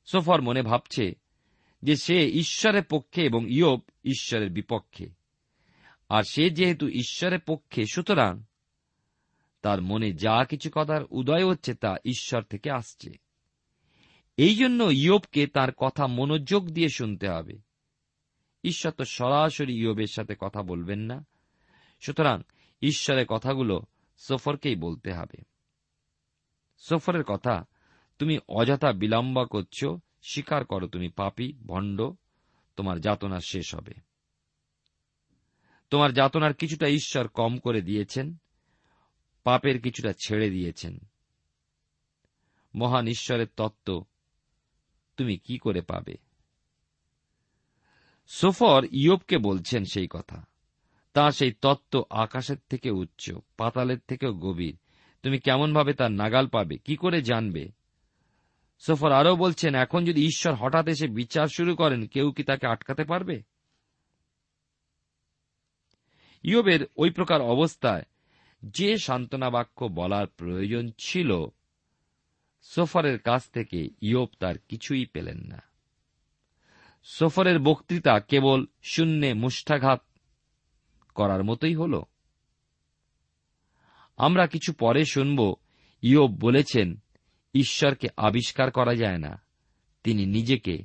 সফর 0.07 0.43
মনে 0.43 0.63
ভাবছে 0.63 1.13
যে 1.83 1.97
সে 1.97 2.27
ঈশ্বরের 2.27 2.83
পক্ষে 2.91 3.23
এবং 3.23 3.51
ইয়ব 3.51 3.81
ঈশ্বরের 4.05 4.51
বিপক্ষে। 4.51 5.07
আর 6.09 6.23
সে 6.31 6.51
যেহেতু 6.51 6.89
ঈশ্বরের 6.89 7.41
পক্ষে, 7.47 7.87
সুতরাং 7.93 8.43
তার 9.63 9.83
মনে 9.83 10.13
যা 10.13 10.45
কিছু 10.45 10.71
কথার 10.75 11.01
উদয় 11.11 11.47
হচ্ছে 11.47 11.75
তা 11.75 11.97
ঈশ্বর 12.05 12.43
থেকে 12.43 12.71
আসছে। 12.71 13.24
এই 14.37 14.57
জন্য 14.57 14.85
ইয়োবকে 14.85 15.47
তার 15.47 15.73
কথা 15.73 16.07
মনোযোগ 16.07 16.71
দিয়ে 16.71 16.89
শুনতে 16.89 17.29
হবে। 17.29 17.59
ঈশ্বর 18.65 18.93
তো 18.93 19.05
সরাসরি 19.05 19.75
ইয়োবের 19.75 20.07
সাথে 20.07 20.37
কথা 20.41 20.63
বলবেন 20.63 20.99
না। 20.99 21.27
সুতরাং 22.01 22.43
ঈশ্বরের 22.83 23.27
কথাগুলো 23.27 23.81
সফরকেই 24.19 24.77
বলতে 24.77 25.13
হবে। 25.13 25.43
সফরের 26.79 27.25
কথা, 27.25 27.65
তুমি 28.19 28.39
অযথা 28.49 28.93
বিলম্ব 28.93 29.45
করছ, 29.45 29.85
স্বীকার 30.23 30.65
করো 30.65 30.87
তুমি 30.87 31.09
পাপি, 31.09 31.53
ভণ্ড, 31.67 32.11
তোমার 32.77 33.01
যাতনা 33.01 33.41
শেষ 33.41 33.75
হবে। 33.75 33.93
তোমার 35.91 36.13
যাতনার 36.13 36.55
কিছুটা 36.55 36.89
ঈশ্বর 36.89 37.29
কম 37.29 37.59
করে 37.59 37.83
দিয়েছেন, 37.83 38.37
পাপের 39.45 39.83
কিছুটা 39.83 40.13
ছেড়ে 40.13 40.51
দিয়েছেন। 40.51 40.99
মহান 42.75 43.07
ঈশ্বরের 43.07 43.47
তত্ত্ব 43.57 44.05
তুমি 45.17 45.39
কি 45.39 45.59
করে 45.59 45.83
পাবে? 45.83 46.15
সোফর 48.27 48.87
ইয়োবকে 48.93 49.39
বলছেন 49.39 49.85
সেই 49.85 50.07
কথা। 50.11 50.47
তা 51.13 51.31
সেই 51.31 51.53
তত্ত্ব 51.53 52.05
আকাশের 52.11 52.57
থেকে 52.69 52.91
উচ্চ, 52.91 53.33
পাতালের 53.57 53.99
থেকেও 54.09 54.33
গভীর। 54.33 54.79
তুমি 55.23 55.39
কেমনভাবে 55.39 55.95
তার 55.95 56.13
নাগাল 56.13 56.49
পাবে, 56.49 56.79
কি 56.79 56.97
করে 56.97 57.23
জানবে? 57.23 57.73
সোফর 58.79 59.13
আরও 59.13 59.37
বলছেন, 59.37 59.75
এখন 59.75 60.05
যদি 60.05 60.25
ঈশ্বর 60.25 60.55
হঠাৎ 60.55 60.89
এসে 60.89 61.09
বিচার 61.09 61.47
শুরু 61.47 61.77
করেন, 61.77 62.07
কেউ 62.07 62.33
কি 62.33 62.43
তাকে 62.43 62.67
আটকাতে 62.67 63.05
পারবে? 63.05 63.43
ইয়োবের 66.43 66.87
ওই 66.97 67.11
প্রকার 67.11 67.41
অবস্থায় 67.41 68.03
যে 68.63 68.97
সান্ত্বনা 68.97 69.51
বাক্য 69.51 69.85
বলার 69.85 70.27
প্রয়োজন 70.27 70.91
ছিল 70.99 71.47
সোফরের 72.65 73.19
কাছ 73.19 73.51
থেকে 73.51 73.89
ইয়োব 74.01 74.29
তার 74.41 74.59
কিছুই 74.59 75.07
পেলেন 75.07 75.39
না। 75.39 75.63
সোফরের 77.03 77.59
বক্তৃতা 77.59 78.21
কেবল 78.21 78.67
শূন্যে 78.83 79.35
মুষ্ঠাঘাত 79.35 80.03
করার 81.15 81.45
মতোই 81.45 81.75
হল। 81.75 82.03
আমরা 84.17 84.47
কিছু 84.47 84.73
পরে 84.73 85.05
শুনব, 85.05 85.57
ইয়োব 86.03 86.37
বলেছেন, 86.41 87.03
ঈশ্বরকে 87.55 88.09
আবিষ্কার 88.17 88.71
করা 88.71 88.95
যায় 88.95 89.19
না, 89.19 89.43
তিনি 90.05 90.27
নিজেকে 90.27 90.85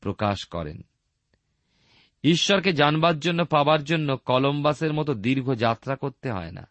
প্রকাশ 0.00 0.44
করেন। 0.44 0.82
ঈশ্বরকে 2.24 2.72
জানবার 2.72 3.18
জন্য, 3.18 3.44
পাবার 3.44 3.84
জন্য 3.84 4.16
কলম্বাসের 4.16 4.92
মতো 4.92 5.14
দীর্ঘ 5.14 5.54
যাত্রা 5.54 5.96
করতে 5.96 6.30
হয় 6.30 6.50
না। 6.50 6.68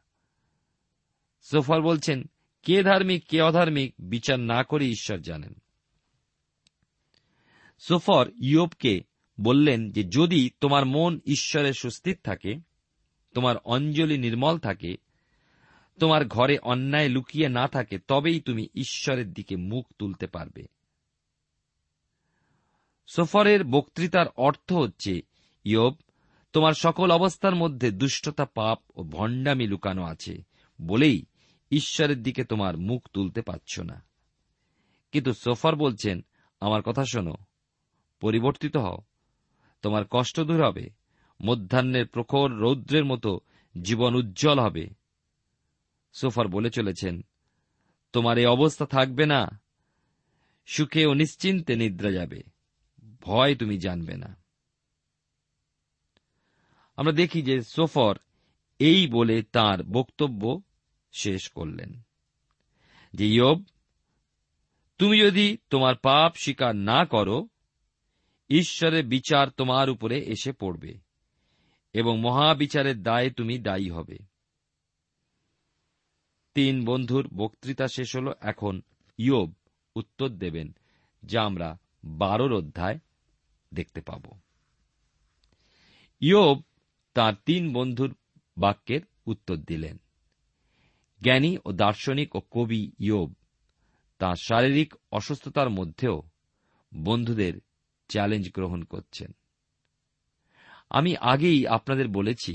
সোফর 1.41 1.81
বলছেন 1.81 2.23
কে 2.63 2.83
ধার্মিক, 2.83 3.27
কে 3.27 3.41
অধার্মিক, 3.41 3.95
বিচার 3.99 4.39
না 4.39 4.63
করে 4.63 4.89
ঈশ্বর 4.89 5.17
জানেন। 5.17 5.55
সোফর 7.79 8.29
ইয়োবকে 8.41 9.01
বললেন 9.41 9.91
যে, 9.91 10.03
যদি 10.03 10.49
তোমার 10.61 10.85
মন 10.85 11.19
ঈশ্বরের 11.25 11.73
সুস্থির 11.73 12.17
থাকে, 12.23 12.55
তোমার 13.33 13.55
অঞ্জলি 13.57 14.17
নির্মল 14.17 14.59
থাকে, 14.59 14.97
তোমার 15.99 16.25
ঘরে 16.25 16.57
অন্যায় 16.57 17.09
লুকিয়ে 17.09 17.49
না 17.49 17.67
থাকে, 17.67 17.99
তবেই 17.99 18.39
তুমি 18.39 18.67
ঈশ্বরের 18.75 19.33
দিকে 19.33 19.55
মুখ 19.55 19.87
তুলতে 19.99 20.27
পারবে। 20.27 20.67
সোফরের 23.07 23.63
বক্তৃতার 23.63 24.25
অর্থ 24.35 24.73
হচ্ছে, 24.73 25.21
ইয়োব, 25.63 25.95
তোমার 26.53 26.73
সকল 26.73 27.11
অবস্থার 27.11 27.55
মধ্যে 27.55 27.91
দুষ্টতা, 27.91 28.45
পাপ 28.45 28.79
ও 28.95 29.03
ভণ্ডামি 29.03 29.67
লুকানো 29.67 30.03
আছে, 30.03 30.43
বলেই 30.81 31.25
ঈশ্বরের 31.73 32.23
দিকে 32.23 32.43
তোমার 32.43 32.77
মুখ 32.77 33.09
তুলতে 33.13 33.41
পারছ 33.41 33.79
না। 33.79 34.05
কিন্তু 35.11 35.33
সোফার 35.33 35.75
বলছেন, 35.75 36.25
আমার 36.59 36.81
কথা 36.81 37.05
শোনো, 37.05 37.35
পরিবর্তিত 38.19 38.77
হও। 38.77 38.97
তোমার 39.81 40.03
কষ্ট 40.09 40.39
দূর 40.39 40.67
হবে, 40.67 40.89
মধ্যাহ্নের 41.41 42.07
প্রখর 42.07 42.51
রৌদ্রের 42.51 43.05
মতো 43.05 43.39
জীবন 43.81 44.15
উজ্জ্বল 44.15 44.59
হবে। 44.59 44.87
সোফার 46.13 46.47
বলে 46.47 46.69
চলেছেন, 46.69 47.21
তোমার 48.13 48.37
এই 48.37 48.45
অবস্থা 48.45 48.85
থাকবে 48.85 49.25
না, 49.25 49.61
সুখে 50.65 51.05
ও 51.05 51.13
নিশ্চিন্তে 51.13 51.75
নিদ্রা 51.75 52.11
যাবে, 52.11 52.43
ভয় 53.21 53.55
তুমি 53.55 53.77
জানবে 53.77 54.17
না। 54.17 54.43
আমরা 56.95 57.11
দেখি 57.11 57.41
যে 57.41 57.61
সোফর 57.61 58.17
এই 58.79 59.07
বলে 59.07 59.43
তার 59.43 59.83
বক্তব্য 59.83 60.61
শেষ 61.13 61.49
করলেন। 61.49 62.01
যে 63.13 63.27
ইয়ব, 63.27 63.63
তুমি 64.97 65.19
যদি 65.19 65.57
তোমার 65.69 65.95
পাপ 65.95 66.35
স্বীকার 66.35 66.75
না 66.75 67.05
করো 67.05 67.47
ঈশ্বরের 68.49 69.05
বিচার 69.05 69.49
তোমার 69.49 69.89
উপরে 69.89 70.19
এসে 70.19 70.51
পড়বে 70.51 70.99
এবং 71.93 72.19
মহাবিচারের 72.19 73.03
দায়ে 73.03 73.31
তুমি 73.31 73.59
দায়ী 73.59 73.89
হবে। 73.89 74.17
তিন 76.53 76.85
বন্ধুর 76.85 77.27
বক্তৃতা 77.27 77.87
শেষ 77.87 78.15
হল। 78.15 78.33
এখন 78.41 78.81
ইয়োব 79.17 79.53
উত্তর 79.95 80.29
দেবেন, 80.29 80.75
যা 81.23 81.43
আমরা 81.43 81.79
বারোর 82.03 82.53
অধ্যায় 82.53 82.99
দেখতে 83.73 84.01
পাব। 84.01 84.25
ইয়োব 86.19 86.61
তার 87.13 87.33
তিন 87.45 87.73
বন্ধুর 87.73 88.15
বাক্যের 88.57 89.01
উত্তর 89.25 89.55
দিলেন। 89.55 89.97
জ্ঞানী 91.23 91.57
ও 91.65 91.71
দার্শনিক 91.71 92.35
ও 92.35 92.41
কবি 92.51 92.91
ইয়োব 92.99 93.33
তাঁর 94.19 94.35
শারীরিক 94.35 94.93
অসুস্থতার 95.11 95.69
মধ্যেও 95.69 96.21
বন্ধুদের 96.91 97.53
চ্যালেঞ্জ 98.09 98.45
গ্রহণ 98.53 98.83
করছেন। 98.83 99.31
আমি 100.89 101.15
আগেই 101.21 101.67
আপনাদের 101.67 102.07
বলেছি 102.07 102.53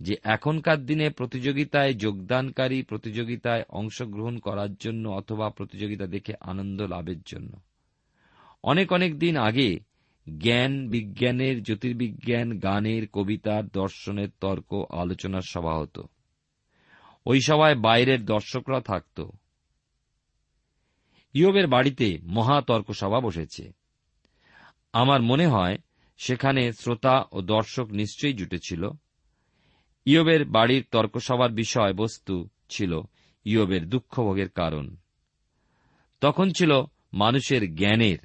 যে 0.00 0.14
এখনকার 0.24 0.86
দিনে 0.86 1.10
প্রতিযোগিতায় 1.10 1.92
যোগদানকারী 1.94 2.82
প্রতিযোগিতায় 2.82 3.64
অংশগ্রহণ 3.68 4.38
করার 4.38 4.74
জন্য 4.74 5.08
অথবা 5.08 5.50
প্রতিযোগিতা 5.50 6.06
দেখে 6.06 6.32
আনন্দ 6.40 6.82
লাভের 6.82 7.20
জন্য। 7.26 7.52
অনেক 8.64 8.92
অনেক 8.92 9.18
দিন 9.18 9.36
আগে 9.36 9.80
জ্ঞান 10.38 10.72
বিজ্ঞানের, 10.88 11.62
জ্যোতির্বিজ্ঞান, 11.62 12.58
গানের, 12.58 13.02
কবিতার, 13.12 13.68
দর্শনের 13.68 14.28
তর্ক, 14.40 14.70
আলোচনার 14.90 15.44
সভা 15.48 15.74
হতো। 15.78 16.02
ওই 17.26 17.40
সভায় 17.40 17.74
বাইরের 17.74 18.24
দর্শকরা 18.24 18.80
থাকত। 18.80 19.26
ইয়বের 21.34 21.66
বাড়িতে 21.66 22.18
মহাতর্ক 22.22 22.90
সভা 22.90 23.20
বসেছে। 23.20 23.72
আমার 24.92 25.22
মনে 25.22 25.46
হয় 25.46 25.78
সেখানে 26.18 26.72
শ্রোতা 26.72 27.24
ও 27.32 27.42
দর্শক 27.42 27.86
নিশ্চয়ই 27.90 28.32
জুটেছিল। 28.32 28.90
ইয়বের 30.04 30.44
বাড়ির 30.44 30.84
তর্কসভার 30.90 31.50
বিষয় 31.50 31.92
বস্তু 31.92 32.48
ছিল 32.68 33.00
ইয়বের 33.44 33.88
দুঃখভোগের 33.88 34.48
কারণ। 34.48 34.96
তখন 36.20 36.50
ছিল 36.50 36.80
মানুষের 37.12 37.74
জ্ঞানের 37.74 38.18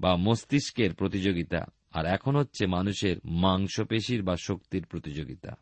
বা 0.00 0.16
মস্তিষ্কের 0.16 0.94
প্রতিযোগিতা, 0.94 1.64
আর 1.92 2.06
এখন 2.06 2.36
হচ্ছে 2.36 2.66
মানুষের 2.66 3.16
মাংসপেশির 3.24 4.22
বা 4.22 4.36
শক্তির 4.36 4.86
প্রতিযোগিতা। 4.86 5.56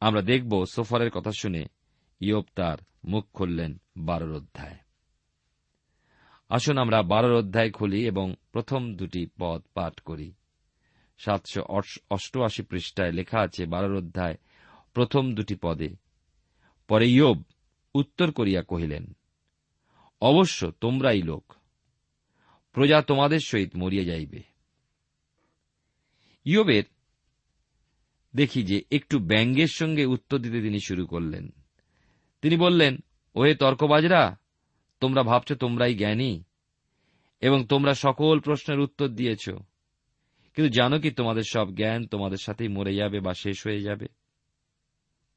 আমরা 0.00 0.22
দেখব 0.22 0.64
সোফারের 0.64 1.10
কথা 1.10 1.32
শুনে 1.32 1.62
ইয়ব 2.20 2.44
তার 2.54 2.78
মুখ 3.04 3.24
খুললেন 3.32 3.72
বারোর 3.96 4.32
অধ্যায়। 4.36 4.78
আসুন 6.48 6.78
আমরা 6.78 7.02
বারোর 7.02 7.34
অধ্যায় 7.34 7.70
খুলি 7.70 8.00
এবং 8.06 8.34
প্রথম 8.52 8.94
দুটি 8.94 9.26
পদ 9.38 9.62
পাঠ 9.74 10.00
করি। 10.00 10.32
সাতশো 11.18 11.60
অষ্টআশি 12.10 12.62
পৃষ্ঠায় 12.62 13.12
লেখা 13.12 13.38
আছে 13.40 13.66
বারোর 13.66 13.94
অধ্যায়, 13.96 14.36
প্রথম 14.94 15.34
দুটি 15.34 15.54
পদে। 15.54 15.90
পরে 16.88 17.06
ইয়োব 17.08 17.42
উত্তর 17.94 18.32
করিয়া 18.32 18.62
কহিলেন, 18.62 19.04
অবশ্য 20.22 20.70
তোমরাই 20.80 21.22
লোক, 21.22 21.54
প্রজা 22.72 23.02
তোমাদের 23.02 23.40
সহিত 23.40 23.76
মরিয়া 23.76 24.04
যাইবে। 24.04 24.42
ইয়োবের 26.44 26.84
দেখি 28.36 28.62
যে 28.62 28.82
একটু 28.90 29.18
ব্যঙ্গের 29.18 29.66
সঙ্গে 29.66 30.04
উত্তর 30.04 30.38
দিতে 30.38 30.60
তিনি 30.60 30.80
শুরু 30.80 31.06
করলেন। 31.06 31.50
তিনি 32.42 32.56
বললেন, 32.56 32.98
ওহে 33.34 33.54
তর্কবাজরা, 33.54 34.36
তোমরা 35.00 35.22
ভাবছ 35.22 35.52
তোমরাই 35.52 35.94
জ্ঞানী 35.94 36.42
এবং 37.40 37.66
তোমরা 37.66 37.94
সকল 37.94 38.40
প্রশ্নের 38.40 38.80
উত্তর 38.80 39.08
দিয়েছ। 39.08 39.50
কিন্তু 40.54 40.68
জানো 40.68 41.00
কি 41.00 41.10
তোমাদের 41.10 41.42
সব 41.48 41.74
জ্ঞান 41.74 42.06
তোমাদের 42.06 42.36
সাথেই 42.36 42.68
মরে 42.68 42.94
যাবে 42.94 43.20
বা 43.20 43.34
শেষ 43.34 43.66
হয়ে 43.66 43.80
যাবে? 43.80 44.06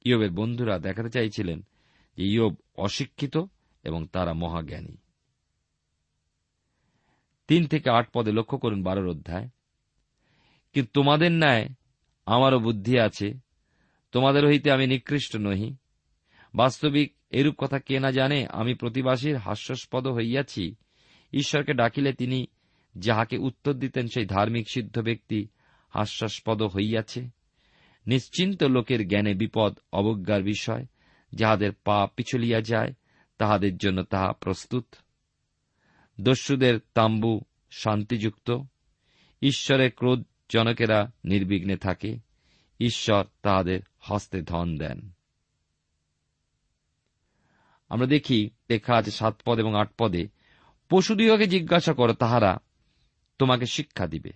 ইয়বের 0.05 0.31
বন্ধুরা 0.31 0.79
দেখাতে 0.79 1.09
চাইছিলেন 1.09 1.61
যে 2.17 2.25
ইয়ব 2.25 2.55
অশিক্ষিত 2.75 3.37
এবং 3.83 4.07
তারা 4.07 4.33
মহাজ্ঞানী। 4.33 4.97
তিন 7.47 7.67
থেকে 7.67 7.89
আট 7.89 8.09
পদে 8.13 8.31
লক্ষ্য 8.31 8.57
করুন 8.57 8.83
বারোর 8.83 9.07
অধ্যায়। 9.07 9.49
কিন্তু 10.73 10.91
তোমাদের 10.93 11.31
ন্যায় 11.31 11.69
আমারও 12.31 12.59
বুদ্ধি 12.59 12.99
আছে। 12.99 13.33
তোমাদের 14.11 14.47
হইতে 14.47 14.71
আমি 14.71 14.87
নিকৃষ্ট 14.87 15.37
নহি। 15.37 15.75
বাস্তবিক 16.55 17.15
এরূপ 17.29 17.55
কথা 17.57 17.79
কে 17.79 17.99
না 17.99 18.11
জানে, 18.11 18.47
আমি 18.47 18.73
প্রতিবাসীর 18.73 19.37
হাস্যস্পদ 19.37 20.07
হইয়াছি। 20.07 20.75
ঈশ্বরকে 21.33 21.73
ডাকিলে 21.73 22.13
তিনি 22.13 22.47
যাহাকে 22.97 23.37
উত্তর 23.37 23.73
দিতেন, 23.73 24.07
সেই 24.07 24.25
ধার্মিক 24.25 24.69
সিদ্ধ 24.69 24.99
ব্যক্তি 24.99 25.47
হাস্যাস্পদ 25.89 26.61
হইয়াছে। 26.61 27.29
নিশ্চিন্ত 28.07 28.63
লোকের 28.63 29.07
জ্ঞানে 29.07 29.33
বিপদ 29.33 29.79
অবজ্ঞার 29.93 30.43
বিষয়। 30.43 30.85
যাহাদের 31.33 31.71
পা 31.83 32.07
পিছলিয়া 32.15 32.61
যায়, 32.61 32.93
তাহাদের 33.37 33.77
জন্য 33.77 34.03
তাহা 34.03 34.33
প্রস্তুত। 34.33 34.85
দস্যুদের 36.21 36.79
তাম্বু 36.93 37.41
শান্তিযুক্ত। 37.71 38.57
ঈশ্বরের 39.41 39.91
ক্রোধ 39.91 40.23
জনকেরা 40.53 41.11
নির্বিঘ্নে 41.25 41.77
থাকে, 41.77 42.17
ঈশ্বর 42.79 43.23
তাহাদের 43.41 43.79
হস্তে 43.99 44.41
ধন 44.41 44.77
দেন। 44.77 45.11
আমরা 47.89 48.07
দেখি, 48.07 48.49
লেখা 48.69 48.95
আছে 48.95 49.11
সাত 49.11 49.41
পদ 49.45 49.59
এবং 49.59 49.79
আট 49.79 49.89
পদে 49.97 50.27
পশুদিগকে 50.89 51.47
জিজ্ঞাসা 51.47 51.93
করো, 51.93 52.13
তাহারা 52.13 52.57
তোমাকে 53.39 53.65
শিক্ষা 53.65 54.07
দিবে। 54.07 54.29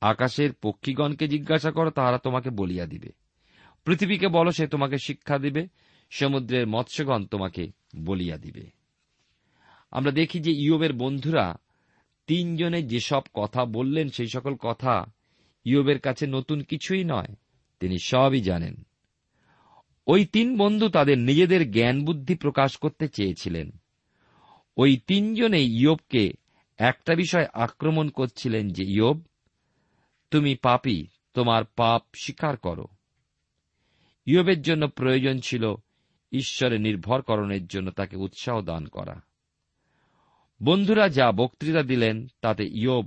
আকাশের 0.00 0.52
পক্ষীগণকে 0.52 1.28
জিজ্ঞাসা 1.28 1.70
করো, 1.70 1.90
তাহারা 1.90 2.18
তোমাকে 2.18 2.50
বলিয়া 2.50 2.86
দিবে। 2.86 3.12
পৃথিবীকে 3.84 4.28
বলো, 4.28 4.52
সে 4.52 4.66
তোমাকে 4.66 4.96
শিক্ষা 4.98 5.38
দিবে। 5.38 5.68
সমুদ্রের 6.10 6.66
মৎস্যগণ 6.66 7.26
তোমাকে 7.26 7.72
বলিয়া 7.96 8.36
দিবে। 8.36 8.70
আমরা 9.90 10.10
দেখি 10.10 10.40
যে 10.40 10.52
ইয়বের 10.52 10.92
বন্ধুরা 10.92 11.56
তিনজনে 12.26 12.82
যেসব 12.82 13.22
কথা 13.34 13.64
বললেন, 13.64 14.08
সেই 14.08 14.28
সকল 14.28 14.54
কথা 14.54 15.06
ইয়বের 15.66 16.00
কাছে 16.00 16.26
নতুন 16.26 16.62
কিছুই 16.62 17.04
নয়, 17.04 17.34
তিনি 17.80 17.98
সবই 17.98 18.40
জানেন। 18.40 18.86
ওই 20.06 20.24
তিন 20.24 20.56
বন্ধু 20.56 20.88
তাদের 20.88 21.18
নিজেদের 21.18 21.70
জ্ঞান 21.70 22.04
বুদ্ধি 22.04 22.34
প্রকাশ 22.34 22.76
করতে 22.76 23.08
চেয়েছিলেন। 23.08 23.70
ওই 24.76 24.96
তিনজনে 24.96 25.60
ইয়বকে 25.60 26.32
একটা 26.78 27.14
বিষয় 27.14 27.46
আক্রমণ 27.52 28.08
করছিলেন 28.08 28.70
যে, 28.70 28.84
ইয়ব, 28.84 29.20
তুমি 30.30 30.54
পাপি, 30.54 31.06
তোমার 31.34 31.64
পাপ 31.76 32.02
স্বীকার 32.22 32.56
করো। 32.56 32.86
ইয়বের 34.26 34.62
জন্য 34.62 34.88
প্রয়োজন 34.88 35.38
ছিল 35.38 35.74
ঈশ্বরে 36.32 36.78
নির্ভরকরণের 36.78 37.66
জন্য 37.66 37.90
তাকে 37.90 38.16
উৎসাহ 38.16 38.60
দান 38.60 38.86
করা। 38.86 39.20
বন্ধুরা 40.62 41.08
যা 41.08 41.32
বক্তৃতা 41.32 41.82
দিলেন, 41.82 42.26
তাতে 42.40 42.64
ইয়ব 42.64 43.06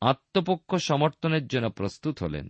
আত্মপক্ষ 0.00 0.76
সমর্থনের 0.76 1.46
জন্য 1.46 1.70
প্রস্তুত 1.70 2.22
হলেন। 2.22 2.48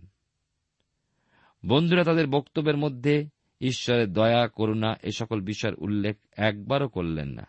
বন্ধুরা, 1.65 2.03
তাদের 2.03 2.27
বক্তব্যের 2.27 2.77
মধ্যে 2.77 3.29
ঈশ্বরের 3.61 4.13
দয়া, 4.13 4.47
করুণা 4.47 4.95
এ 5.03 5.11
সকল 5.11 5.41
বিষয়ের 5.41 5.75
উল্লেখ 5.75 6.17
একবারও 6.37 6.87
করলেন 6.87 7.27
না। 7.27 7.47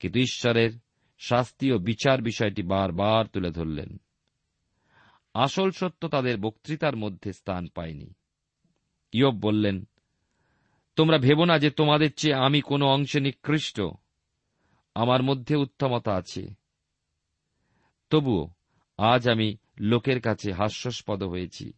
কিন্তু 0.00 0.18
ঈশ্বরের 0.18 0.70
শাস্তি 1.18 1.72
ও 1.72 1.78
বিচার 1.78 2.22
বিষয়টি 2.22 2.62
বারবার 2.62 3.26
তুলে 3.26 3.50
ধরলেন। 3.50 4.00
আসল 5.34 5.70
সত্য 5.70 6.08
তাদের 6.08 6.38
বক্তৃতার 6.38 6.96
মধ্যে 6.96 7.32
স্থান 7.32 7.66
পায়নি। 7.66 8.12
ইয়ব 9.12 9.34
বললেন, 9.34 9.88
তোমরা 10.96 11.18
ভেব 11.18 11.44
না 11.44 11.58
যে 11.58 11.70
তোমাদের 11.70 12.14
চেয়ে 12.14 12.34
আমি 12.34 12.60
কোনো 12.60 12.86
অংশে 12.86 13.20
নিকৃষ্ট। 13.20 13.80
আমার 14.94 15.22
মধ্যে 15.22 15.56
উত্তমতা 15.56 16.14
আছে। 16.14 16.54
তবুও 18.10 18.55
আজ 18.98 19.28
আমি 19.28 19.56
লোকের 19.80 20.20
কাছে 20.20 20.52
হাস্যস্পদ 20.52 21.22
হয়েছি। 21.22 21.72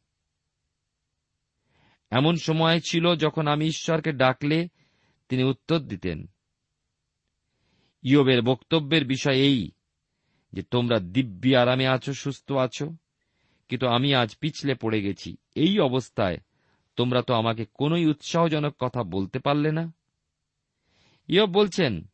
এমন 2.10 2.36
সময় 2.36 2.80
ছিল 2.80 3.14
যখন 3.16 3.46
আমি 3.46 3.66
ঈশ্বরকে 3.66 4.12
ডাকলে 4.12 4.68
তিনি 5.28 5.42
উত্তর 5.44 5.78
দিতেন, 5.78 6.26
ইয়বের 8.02 8.42
বক্তব্যের 8.42 9.04
বিষয় 9.06 9.34
এই 9.34 9.70
যে 10.52 10.62
তোমরা 10.62 10.98
দিব্যি 10.98 11.56
আরামে 11.56 11.86
আছো, 11.86 12.12
সুস্থ 12.12 12.52
আছো, 12.52 12.94
কিন্তু 13.68 13.86
আমি 13.86 14.14
আজ 14.14 14.36
পিছলে 14.36 14.74
পড়ে 14.74 15.02
গেছি। 15.02 15.36
এই 15.54 15.80
অবস্থায় 15.80 16.38
তোমরা 16.96 17.22
তো 17.22 17.34
আমাকে 17.34 17.64
কোনোই 17.74 18.06
উৎসাহজনক 18.06 18.74
কথা 18.78 19.02
বলতে 19.02 19.38
পারলে 19.38 19.72
না। 19.72 19.92
ইয়ব 21.28 21.50
বলছেন 21.50 22.08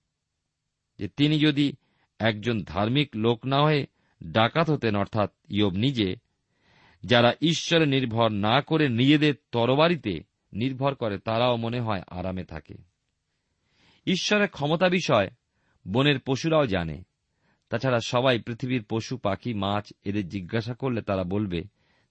যে 0.99 1.09
তিনি 1.09 1.39
যদি 1.39 1.73
একজন 2.19 2.63
ধার্মিক 2.63 3.09
লোক 3.17 3.47
না 3.47 3.63
হয়ে 3.63 3.87
ডাকাত 4.27 4.71
হতেন, 4.71 4.97
অর্থাৎ 4.97 5.31
ইয়ব 5.49 5.73
নিজে, 5.73 6.17
যারা 7.05 7.33
ঈশ্বরে 7.43 7.87
নির্ভর 7.87 8.29
না 8.29 8.61
করে 8.61 8.89
নিজেদের 8.89 9.35
তরবারিতে 9.53 10.21
নির্ভর 10.53 10.95
করে, 10.95 11.19
তারাও 11.19 11.57
মনে 11.57 11.81
হয় 11.81 12.03
আরামে 12.07 12.45
থাকে। 12.45 12.75
ঈশ্বরের 14.07 14.49
ক্ষমতা 14.49 14.89
বিষয়, 14.89 15.31
বনের 15.89 16.19
পশুরাও 16.21 16.67
জানে। 16.67 17.03
তাছাড়া 17.69 18.01
সবাই 18.01 18.39
পৃথিবীর 18.39 18.85
পশু, 18.89 19.17
পাখি, 19.17 19.55
মাছ 19.55 19.93
এদের 20.05 20.29
জিজ্ঞাসা 20.29 20.75
করলে 20.75 21.03
তারা 21.03 21.25
বলবে 21.25 21.65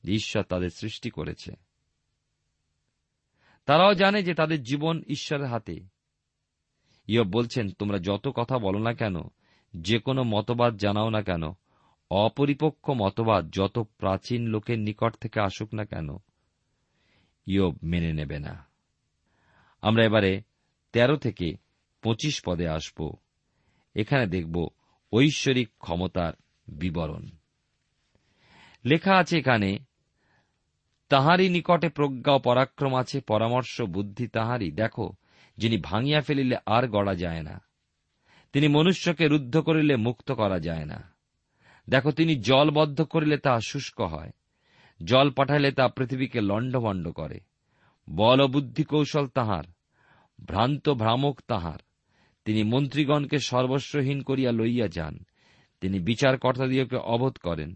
যে 0.03 0.13
ঈশ্বর 0.13 0.43
তাদের 0.43 0.69
সৃষ্টি 0.69 1.09
করেছে। 1.09 1.51
তারাও 3.65 3.93
জানে 3.93 4.23
যে 4.23 4.33
তাদের 4.33 4.63
জীবন 4.63 5.03
ঈশ্বরের 5.07 5.47
হাতে। 5.47 5.79
ইয়ব 7.07 7.27
বলছেন, 7.27 7.71
তোমরা 7.71 7.97
যত 7.97 8.27
কথা 8.35 8.57
বলো 8.57 8.79
না 8.79 8.93
কেন, 8.93 9.15
যে 9.73 9.99
কোনো 9.99 10.23
মতবাদ 10.23 10.77
জানাও 10.77 11.09
না 11.09 11.21
কেন 11.21 11.43
অপরিপক্ক 12.15 12.89
মতবাদ 12.89 13.53
যত 13.53 13.79
প্রাচীন 13.79 14.47
লোকের 14.47 14.79
নিকট 14.79 15.15
থেকে 15.15 15.41
আসুক 15.41 15.73
না 15.73 15.85
কেন, 15.85 16.09
ইয়ব 17.45 17.77
মেনে 17.83 18.13
নেবে 18.13 18.39
না। 18.39 18.67
আমরা 19.81 20.05
এবারে 20.05 20.41
তেরো 20.91 21.17
থেকে 21.17 21.57
পঁচিশ 22.01 22.41
পদে 22.45 22.67
আসব। 22.67 23.13
এখানে 23.95 24.27
দেখব 24.27 24.67
ঐশ্বরিক 25.13 25.69
ক্ষমতার 25.79 26.33
বিবরণ। 26.67 27.29
লেখা 28.85 29.17
আছে 29.17 29.37
এখানে, 29.37 29.77
তাহারই 31.09 31.49
নিকটে 31.49 31.89
প্রজ্ঞা 31.89 32.37
পরাক্রম 32.37 32.95
আছে, 32.95 33.21
পরামর্শ, 33.21 33.81
বুদ্ধি 33.81 34.27
তাহারই। 34.27 34.71
দেখো, 34.71 35.13
যিনি 35.57 35.77
ভাঙিয়া 35.77 36.21
ফেলিলে 36.21 36.57
আর 36.65 36.87
গড়া 36.87 37.15
যায় 37.15 37.43
না। 37.43 37.61
তিনি 38.53 38.67
মনুষ্যকে 38.67 39.27
রুদ্ধ 39.27 39.57
করিলে 39.57 39.95
মুক্ত 39.95 40.31
করা 40.31 40.59
যায় 40.59 40.85
না। 40.85 41.12
দেখো, 41.89 42.11
তিনি 42.11 42.35
জলবদ্ধ 42.35 43.01
করিলে 43.01 43.37
তা 43.37 43.59
শুষ্ক 43.67 44.01
হয়। 44.01 44.31
জল 45.03 45.31
পাঠাইলে 45.31 45.71
তা 45.71 45.87
পৃথিবীকে 45.87 46.41
লণ্ডভণ্ড 46.41 47.09
করে। 47.09 47.39
বল 48.09 48.47
বুদ্ধি 48.47 48.83
কৌশল 48.83 49.27
তাহার, 49.27 49.63
ভ্রান্ত 50.45 50.89
ভ্রামক 50.89 51.41
তাহার। 51.47 51.79
তিনি 52.45 52.63
মন্ত্রীগণকে 52.63 53.39
সর্বস্বহীন 53.39 54.21
করিয়া 54.21 54.51
লইয়া 54.51 54.87
যান। 54.87 55.19
তিনি 55.81 55.99
বিচারকর্তাদিওকে 55.99 56.95
অবোধ 56.95 57.37
করেন। 57.37 57.75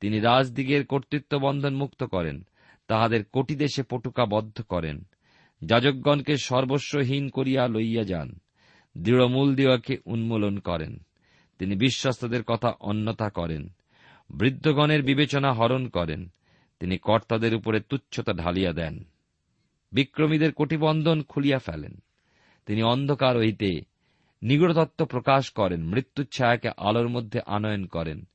তিনি 0.00 0.20
রাজদিগের 0.20 0.86
কর্তৃত্ব 0.86 1.38
বন্ধন 1.38 1.76
মুক্ত 1.76 2.04
করেন। 2.04 2.46
তাহাদের 2.88 3.24
কোটি 3.24 3.54
দেশে 3.54 3.82
পটুকাবদ্ধ 3.82 4.62
করেন। 4.62 5.04
যাজকগণকে 5.64 6.36
সর্বস্বহীন 6.36 7.28
করিয়া 7.28 7.68
লইয়া 7.68 8.04
যান। 8.04 8.38
দৃঢ়মূল 8.98 9.54
দিওয়াকে 9.54 9.96
উন্মূলন 10.04 10.58
করেন। 10.58 10.98
তিনি 11.58 11.76
বিশ্বস্তদের 11.76 12.42
কথা 12.42 12.68
অন্যতা 12.80 13.30
করেন। 13.30 13.68
বৃদ্ধগণের 14.30 15.02
বিবেচনা 15.02 15.52
হরণ 15.52 15.88
করেন। 15.88 16.28
তিনি 16.80 16.98
কর্তাদের 16.98 17.54
উপরে 17.54 17.80
তুচ্ছতা 17.80 18.32
ঢালিয়া 18.32 18.72
দেন। 18.72 19.04
বিক্রমীদের 19.92 20.52
কোটিবন্ধন 20.52 21.22
খুলিয়া 21.22 21.58
ফেলেন। 21.58 21.98
তিনি 22.66 22.82
অন্ধকার 22.82 23.38
হইতে 23.38 23.80
নিগড়তত্ত্ব 24.42 25.06
প্রকাশ 25.06 25.50
করেন 25.50 25.84
মৃত্যুর 25.84 26.26
ছায়াকে 26.26 26.70
আলোর 26.76 27.08
মধ্যে 27.08 27.40
আনয়ন 27.46 27.86
করেন। 27.86 28.28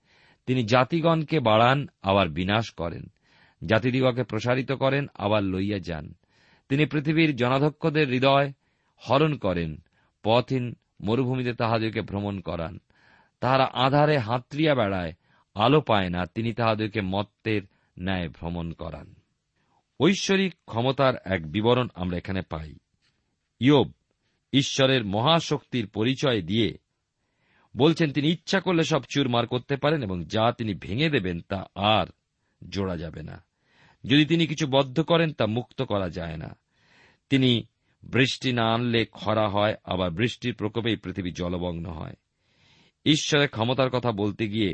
তিনি 0.45 0.63
জাতিগণকে 0.63 1.39
বাড়ান, 1.39 1.87
আবার 2.01 2.29
বিনাশ 2.29 2.71
করেন। 2.71 3.11
জাতিদিগকে 3.65 4.23
প্রসারিত 4.23 4.71
করেন, 4.71 5.07
আবার 5.15 5.43
লইয়া 5.43 5.79
যান। 5.79 6.13
তিনি 6.69 6.85
পৃথিবীর 6.85 7.35
জনাধ্যক্ষদের 7.35 8.09
হৃদয় 8.09 8.53
হরণ 9.09 9.35
করেন, 9.35 9.77
পথহীন 10.23 10.75
মরুভূমিতে 11.03 11.53
তাহাদেরকে 11.53 12.01
ভ্রমণ 12.01 12.39
করান। 12.39 12.79
তাহারা 13.43 13.69
আধারে 13.73 14.17
হাতড়িয়া 14.17 14.75
বেড়ায়, 14.75 15.13
আলো 15.55 15.81
পায় 15.81 16.09
না, 16.09 16.25
তিনি 16.25 16.53
তাহাদেরকে 16.53 17.01
মত্তের 17.01 17.61
ন্যায় 17.99 18.29
ভ্রমণ 18.29 18.71
করান। 18.71 19.15
ঐশ্বরিক 19.99 20.55
ক্ষমতার 20.65 21.13
এক 21.25 21.51
বিবরণ 21.51 21.87
আমরা 21.95 22.17
এখানে 22.17 22.41
পাই। 22.41 22.75
ইয়োব 23.59 23.91
ঈশ্বরের 24.53 25.05
মহাশক্তির 25.05 25.87
পরিচয় 25.87 26.41
দিয়ে 26.41 26.77
বলছেন, 27.77 28.11
তিনি 28.11 28.29
ইচ্ছা 28.29 28.59
করলে 28.59 28.83
সব 28.83 29.01
চুরমার 29.09 29.47
করতে 29.47 29.75
পারেন 29.75 30.03
এবং 30.03 30.25
যা 30.25 30.51
তিনি 30.51 30.73
ভেঙে 30.73 31.09
দেবেন 31.09 31.41
তা 31.41 31.65
আর 31.75 32.05
জোড়া 32.69 32.97
যাবে 32.97 33.23
না। 33.23 33.43
যদি 34.05 34.25
তিনি 34.25 34.47
কিছু 34.47 34.67
বদ্ধ 34.67 35.01
করেন, 35.01 35.33
তা 35.33 35.45
মুক্ত 35.45 35.81
করা 35.81 36.09
যায় 36.09 36.37
না। 36.37 36.57
তিনি 37.29 37.67
বৃষ্টি 38.03 38.53
না 38.53 38.73
আনলে 38.73 39.05
খরা 39.05 39.49
হয়, 39.49 39.75
আবার 39.83 40.11
বৃষ্টির 40.11 40.55
প্রকোপেই 40.55 40.95
পৃথিবী 40.95 41.31
জলমগ্ন 41.31 41.85
হয়। 41.85 42.13
ঈশ্বরের 43.05 43.49
ক্ষমতার 43.49 43.89
কথা 43.89 44.11
বলতে 44.11 44.47
গিয়ে 44.47 44.73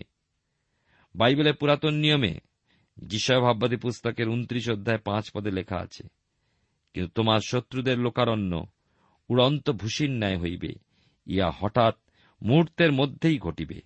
বাইবেলের 1.16 1.56
পুরাতন 1.56 1.94
নিয়মে 1.94 2.40
যিশয় 2.98 3.42
ভাববাদী 3.42 3.76
পুস্তকের 3.76 4.30
উনত্রিশ 4.30 4.70
অধ্যায় 4.70 4.98
পাঁচ 4.98 5.32
পদে 5.32 5.52
লেখা 5.52 5.78
আছে, 5.78 6.08
কিন্তু 6.94 7.12
তোমার 7.16 7.40
শত্রুদের 7.40 7.98
লোকারণ্য 8.00 8.66
উড়ন্ত 9.30 9.70
ভূষির 9.70 10.12
ন্যায় 10.12 10.38
হইবে। 10.38 10.74
ইয়া 11.28 11.52
হঠাৎ 11.60 11.96
মুহূর্তের 12.42 12.92
মধ্যেই 12.92 13.38
ঘটিবে। 13.38 13.82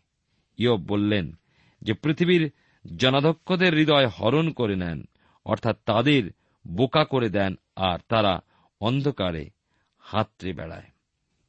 ইয়ব 0.58 0.82
বললেন 0.82 1.40
যে, 1.82 1.94
পৃথিবীর 1.94 2.52
জনাধ্যক্ষদের 2.98 3.74
হৃদয় 3.74 4.08
হরণ 4.08 4.52
করে 4.52 4.76
নেন, 4.76 5.04
অর্থাৎ 5.46 5.78
তাদের 5.86 6.32
বোকা 6.68 7.06
করে 7.06 7.30
দেন, 7.30 7.56
আর 7.76 8.00
তারা 8.08 8.40
অন্ধকারে 8.82 9.50
হাতড়ে 9.98 10.54
বেড়ায়। 10.54 10.88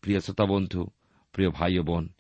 প্রিয় 0.01 0.21
শ্রোতা 0.21 0.45
বন্ধু, 0.45 0.87
প্রিয় 1.33 1.51
ভাই 1.51 1.79
বোন 1.79 2.14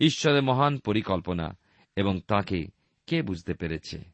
ঈশ্বরের 0.00 0.42
মহান 0.42 0.78
পরিকল্পনা 0.78 1.58
এবং 1.96 2.20
তাকে 2.20 2.66
কে 3.06 3.22
বুঝতে 3.22 3.54
পেরেছে? 3.54 4.04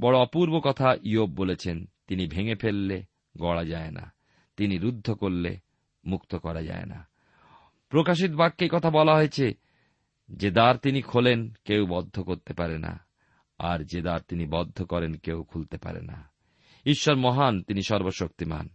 বড় 0.00 0.18
অপূর্ব 0.18 0.60
কথা 0.64 0.96
ইয়োব 1.02 1.30
বলেছেন, 1.30 1.86
তিনি 2.06 2.26
ভেঙে 2.26 2.54
ফেললে 2.54 3.04
গড়া 3.38 3.64
যায় 3.64 3.90
না, 3.90 4.12
তিনি 4.56 4.78
রুদ্ধ 4.78 5.10
করলে 5.10 5.58
মুক্ত 6.06 6.36
করা 6.36 6.62
যায় 6.62 6.84
না। 6.84 7.08
প্রকাশিত 7.88 8.30
বাক্যে 8.30 8.68
কথা 8.72 8.90
বলা 8.90 9.14
হয়েছে, 9.14 9.54
যে 10.28 10.50
দ্বার 10.50 10.76
তিনি 10.76 11.02
খোলেন, 11.02 11.54
কেউ 11.64 11.86
বদ্ধ 11.86 12.20
করতে 12.20 12.54
পারে 12.54 12.78
না, 12.78 13.06
আর 13.58 13.84
যে 13.84 14.00
দ্বার 14.00 14.20
তিনি 14.28 14.46
বদ্ধ 14.46 14.82
করেন, 14.82 15.14
কেউ 15.14 15.42
খুলতে 15.42 15.78
পারে 15.78 16.00
না। 16.00 16.30
ঈশ্বর 16.86 17.16
মহান, 17.16 17.62
তিনি 17.62 17.82
সর্বশক্তিমান। 17.82 18.68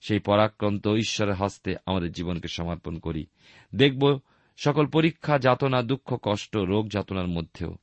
সেই 0.00 0.18
পরাক্রান্ত 0.18 0.88
ঈশ্বরের 0.88 1.34
হস্তে 1.34 1.76
আমাদের 1.86 2.12
জীবনকে 2.12 2.48
সমর্পণ 2.48 2.98
করি। 2.98 3.26
দেখব 3.74 4.20
সকল 4.56 4.86
পরীক্ষা, 4.86 5.38
যাতনা, 5.38 5.82
দুঃখ, 5.82 6.18
কষ্ট, 6.22 6.56
রোগ 6.56 6.90
যাতনার 6.90 7.28
মধ্যেও। 7.28 7.76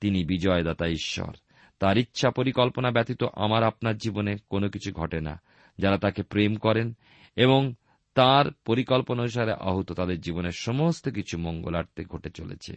তিনি 0.00 0.24
বিজয়দাতা 0.24 0.86
ঈশ্বর। 0.86 1.36
তার 1.78 1.98
ইচ্ছা 1.98 2.30
পরিকল্পনা 2.30 2.90
ব্যতীত 2.90 3.24
আমার 3.32 3.62
আপনার 3.62 3.96
জীবনে 3.96 4.36
কোনো 4.48 4.68
কিছু 4.68 4.92
ঘটে 4.92 5.20
না। 5.20 5.40
যারা 5.78 5.98
তাকে 5.98 6.22
প্রেম 6.22 6.54
করেন 6.54 6.96
এবং 7.36 7.74
তার 8.14 8.46
পরিকল্পনা 8.64 9.22
অনুসারে 9.22 9.52
আহত, 9.52 9.92
তাদের 9.92 10.20
জীবনের 10.20 10.50
সমস্ত 10.50 11.08
কিছু 11.08 11.38
মঙ্গলার্থে 11.38 12.04
ঘটে 12.04 12.30
চলেছে। 12.30 12.76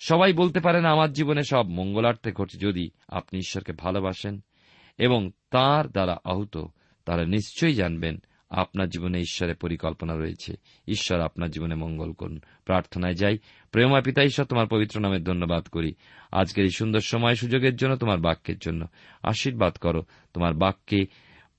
সবাই 0.00 0.32
বলতে 0.32 0.60
পারেন, 0.60 0.84
আমার 0.84 1.12
জীবনে 1.12 1.42
সব 1.42 1.66
মঙ্গলার্থে 1.68 2.32
ঘটে। 2.32 2.58
যদি 2.58 2.90
আপনি 3.08 3.38
ঈশ্বরকে 3.38 3.72
ভালোবাসেন 3.72 4.40
এবং 4.98 5.30
তার 5.50 5.88
দ্বারা 5.88 6.16
আহত, 6.24 6.66
তারা 7.04 7.24
নিশ্চয়ই 7.24 7.74
জানবেন 7.74 8.18
আপনার 8.50 8.88
জীবনে 8.88 9.18
ঈশ্বরের 9.18 9.56
পরিকল্পনা 9.56 10.16
রয়েছে। 10.16 10.56
ঈশ্বর 10.88 11.20
আপনার 11.20 11.50
জীবনে 11.50 11.74
মঙ্গল 11.74 12.12
করুন। 12.12 12.40
প্রার্থনায় 12.64 13.14
যাই। 13.14 13.38
প্রেমা 13.70 14.00
পিতা, 14.00 14.22
ঈশ্বর, 14.22 14.46
তোমার 14.46 14.66
পবিত্র 14.66 15.00
নামে 15.00 15.18
ধন্যবাদ 15.18 15.64
করি। 15.64 15.94
আজকের 16.32 16.64
এই 16.64 16.70
সুন্দর 16.70 17.00
সময় 17.00 17.34
সুযোগের 17.34 17.76
জন্য 17.76 17.96
তোমার 17.96 18.18
বাক্যের 18.18 18.58
জন্য 18.58 18.86
আশীর্বাদ 19.22 19.76
করো। 19.76 20.02
তোমার 20.34 20.54
বাক্যে 20.54 21.06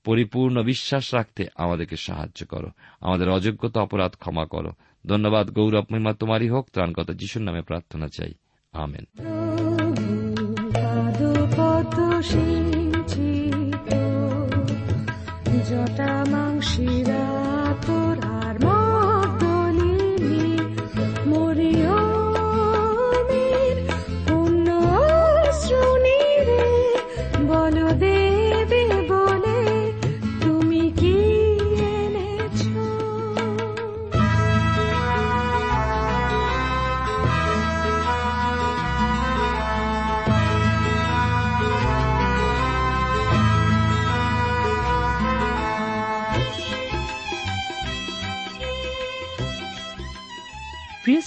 পরিপূর্ণ 0.04 0.62
বিশ্বাস 0.62 1.14
রাখতে 1.14 1.44
আমাদেরকে 1.54 1.96
সাহায্য 1.96 2.46
করো। 2.46 2.70
আমাদের 3.00 3.28
অযোগ্যতা, 3.28 3.80
অপরাধ 3.80 4.16
ক্ষমা 4.16 4.46
করো। 4.46 4.72
ধন্যবাদ, 5.06 5.50
গৌরব, 5.50 5.84
মহিমা 5.92 6.12
তোমারই 6.12 6.48
হোক। 6.48 6.68
ত্রাণকতা 6.72 7.12
যিশুর 7.12 7.42
নামে 7.42 7.62
প্রার্থনা 7.62 8.08
চাই। 8.08 8.34
আমেন। 8.72 9.04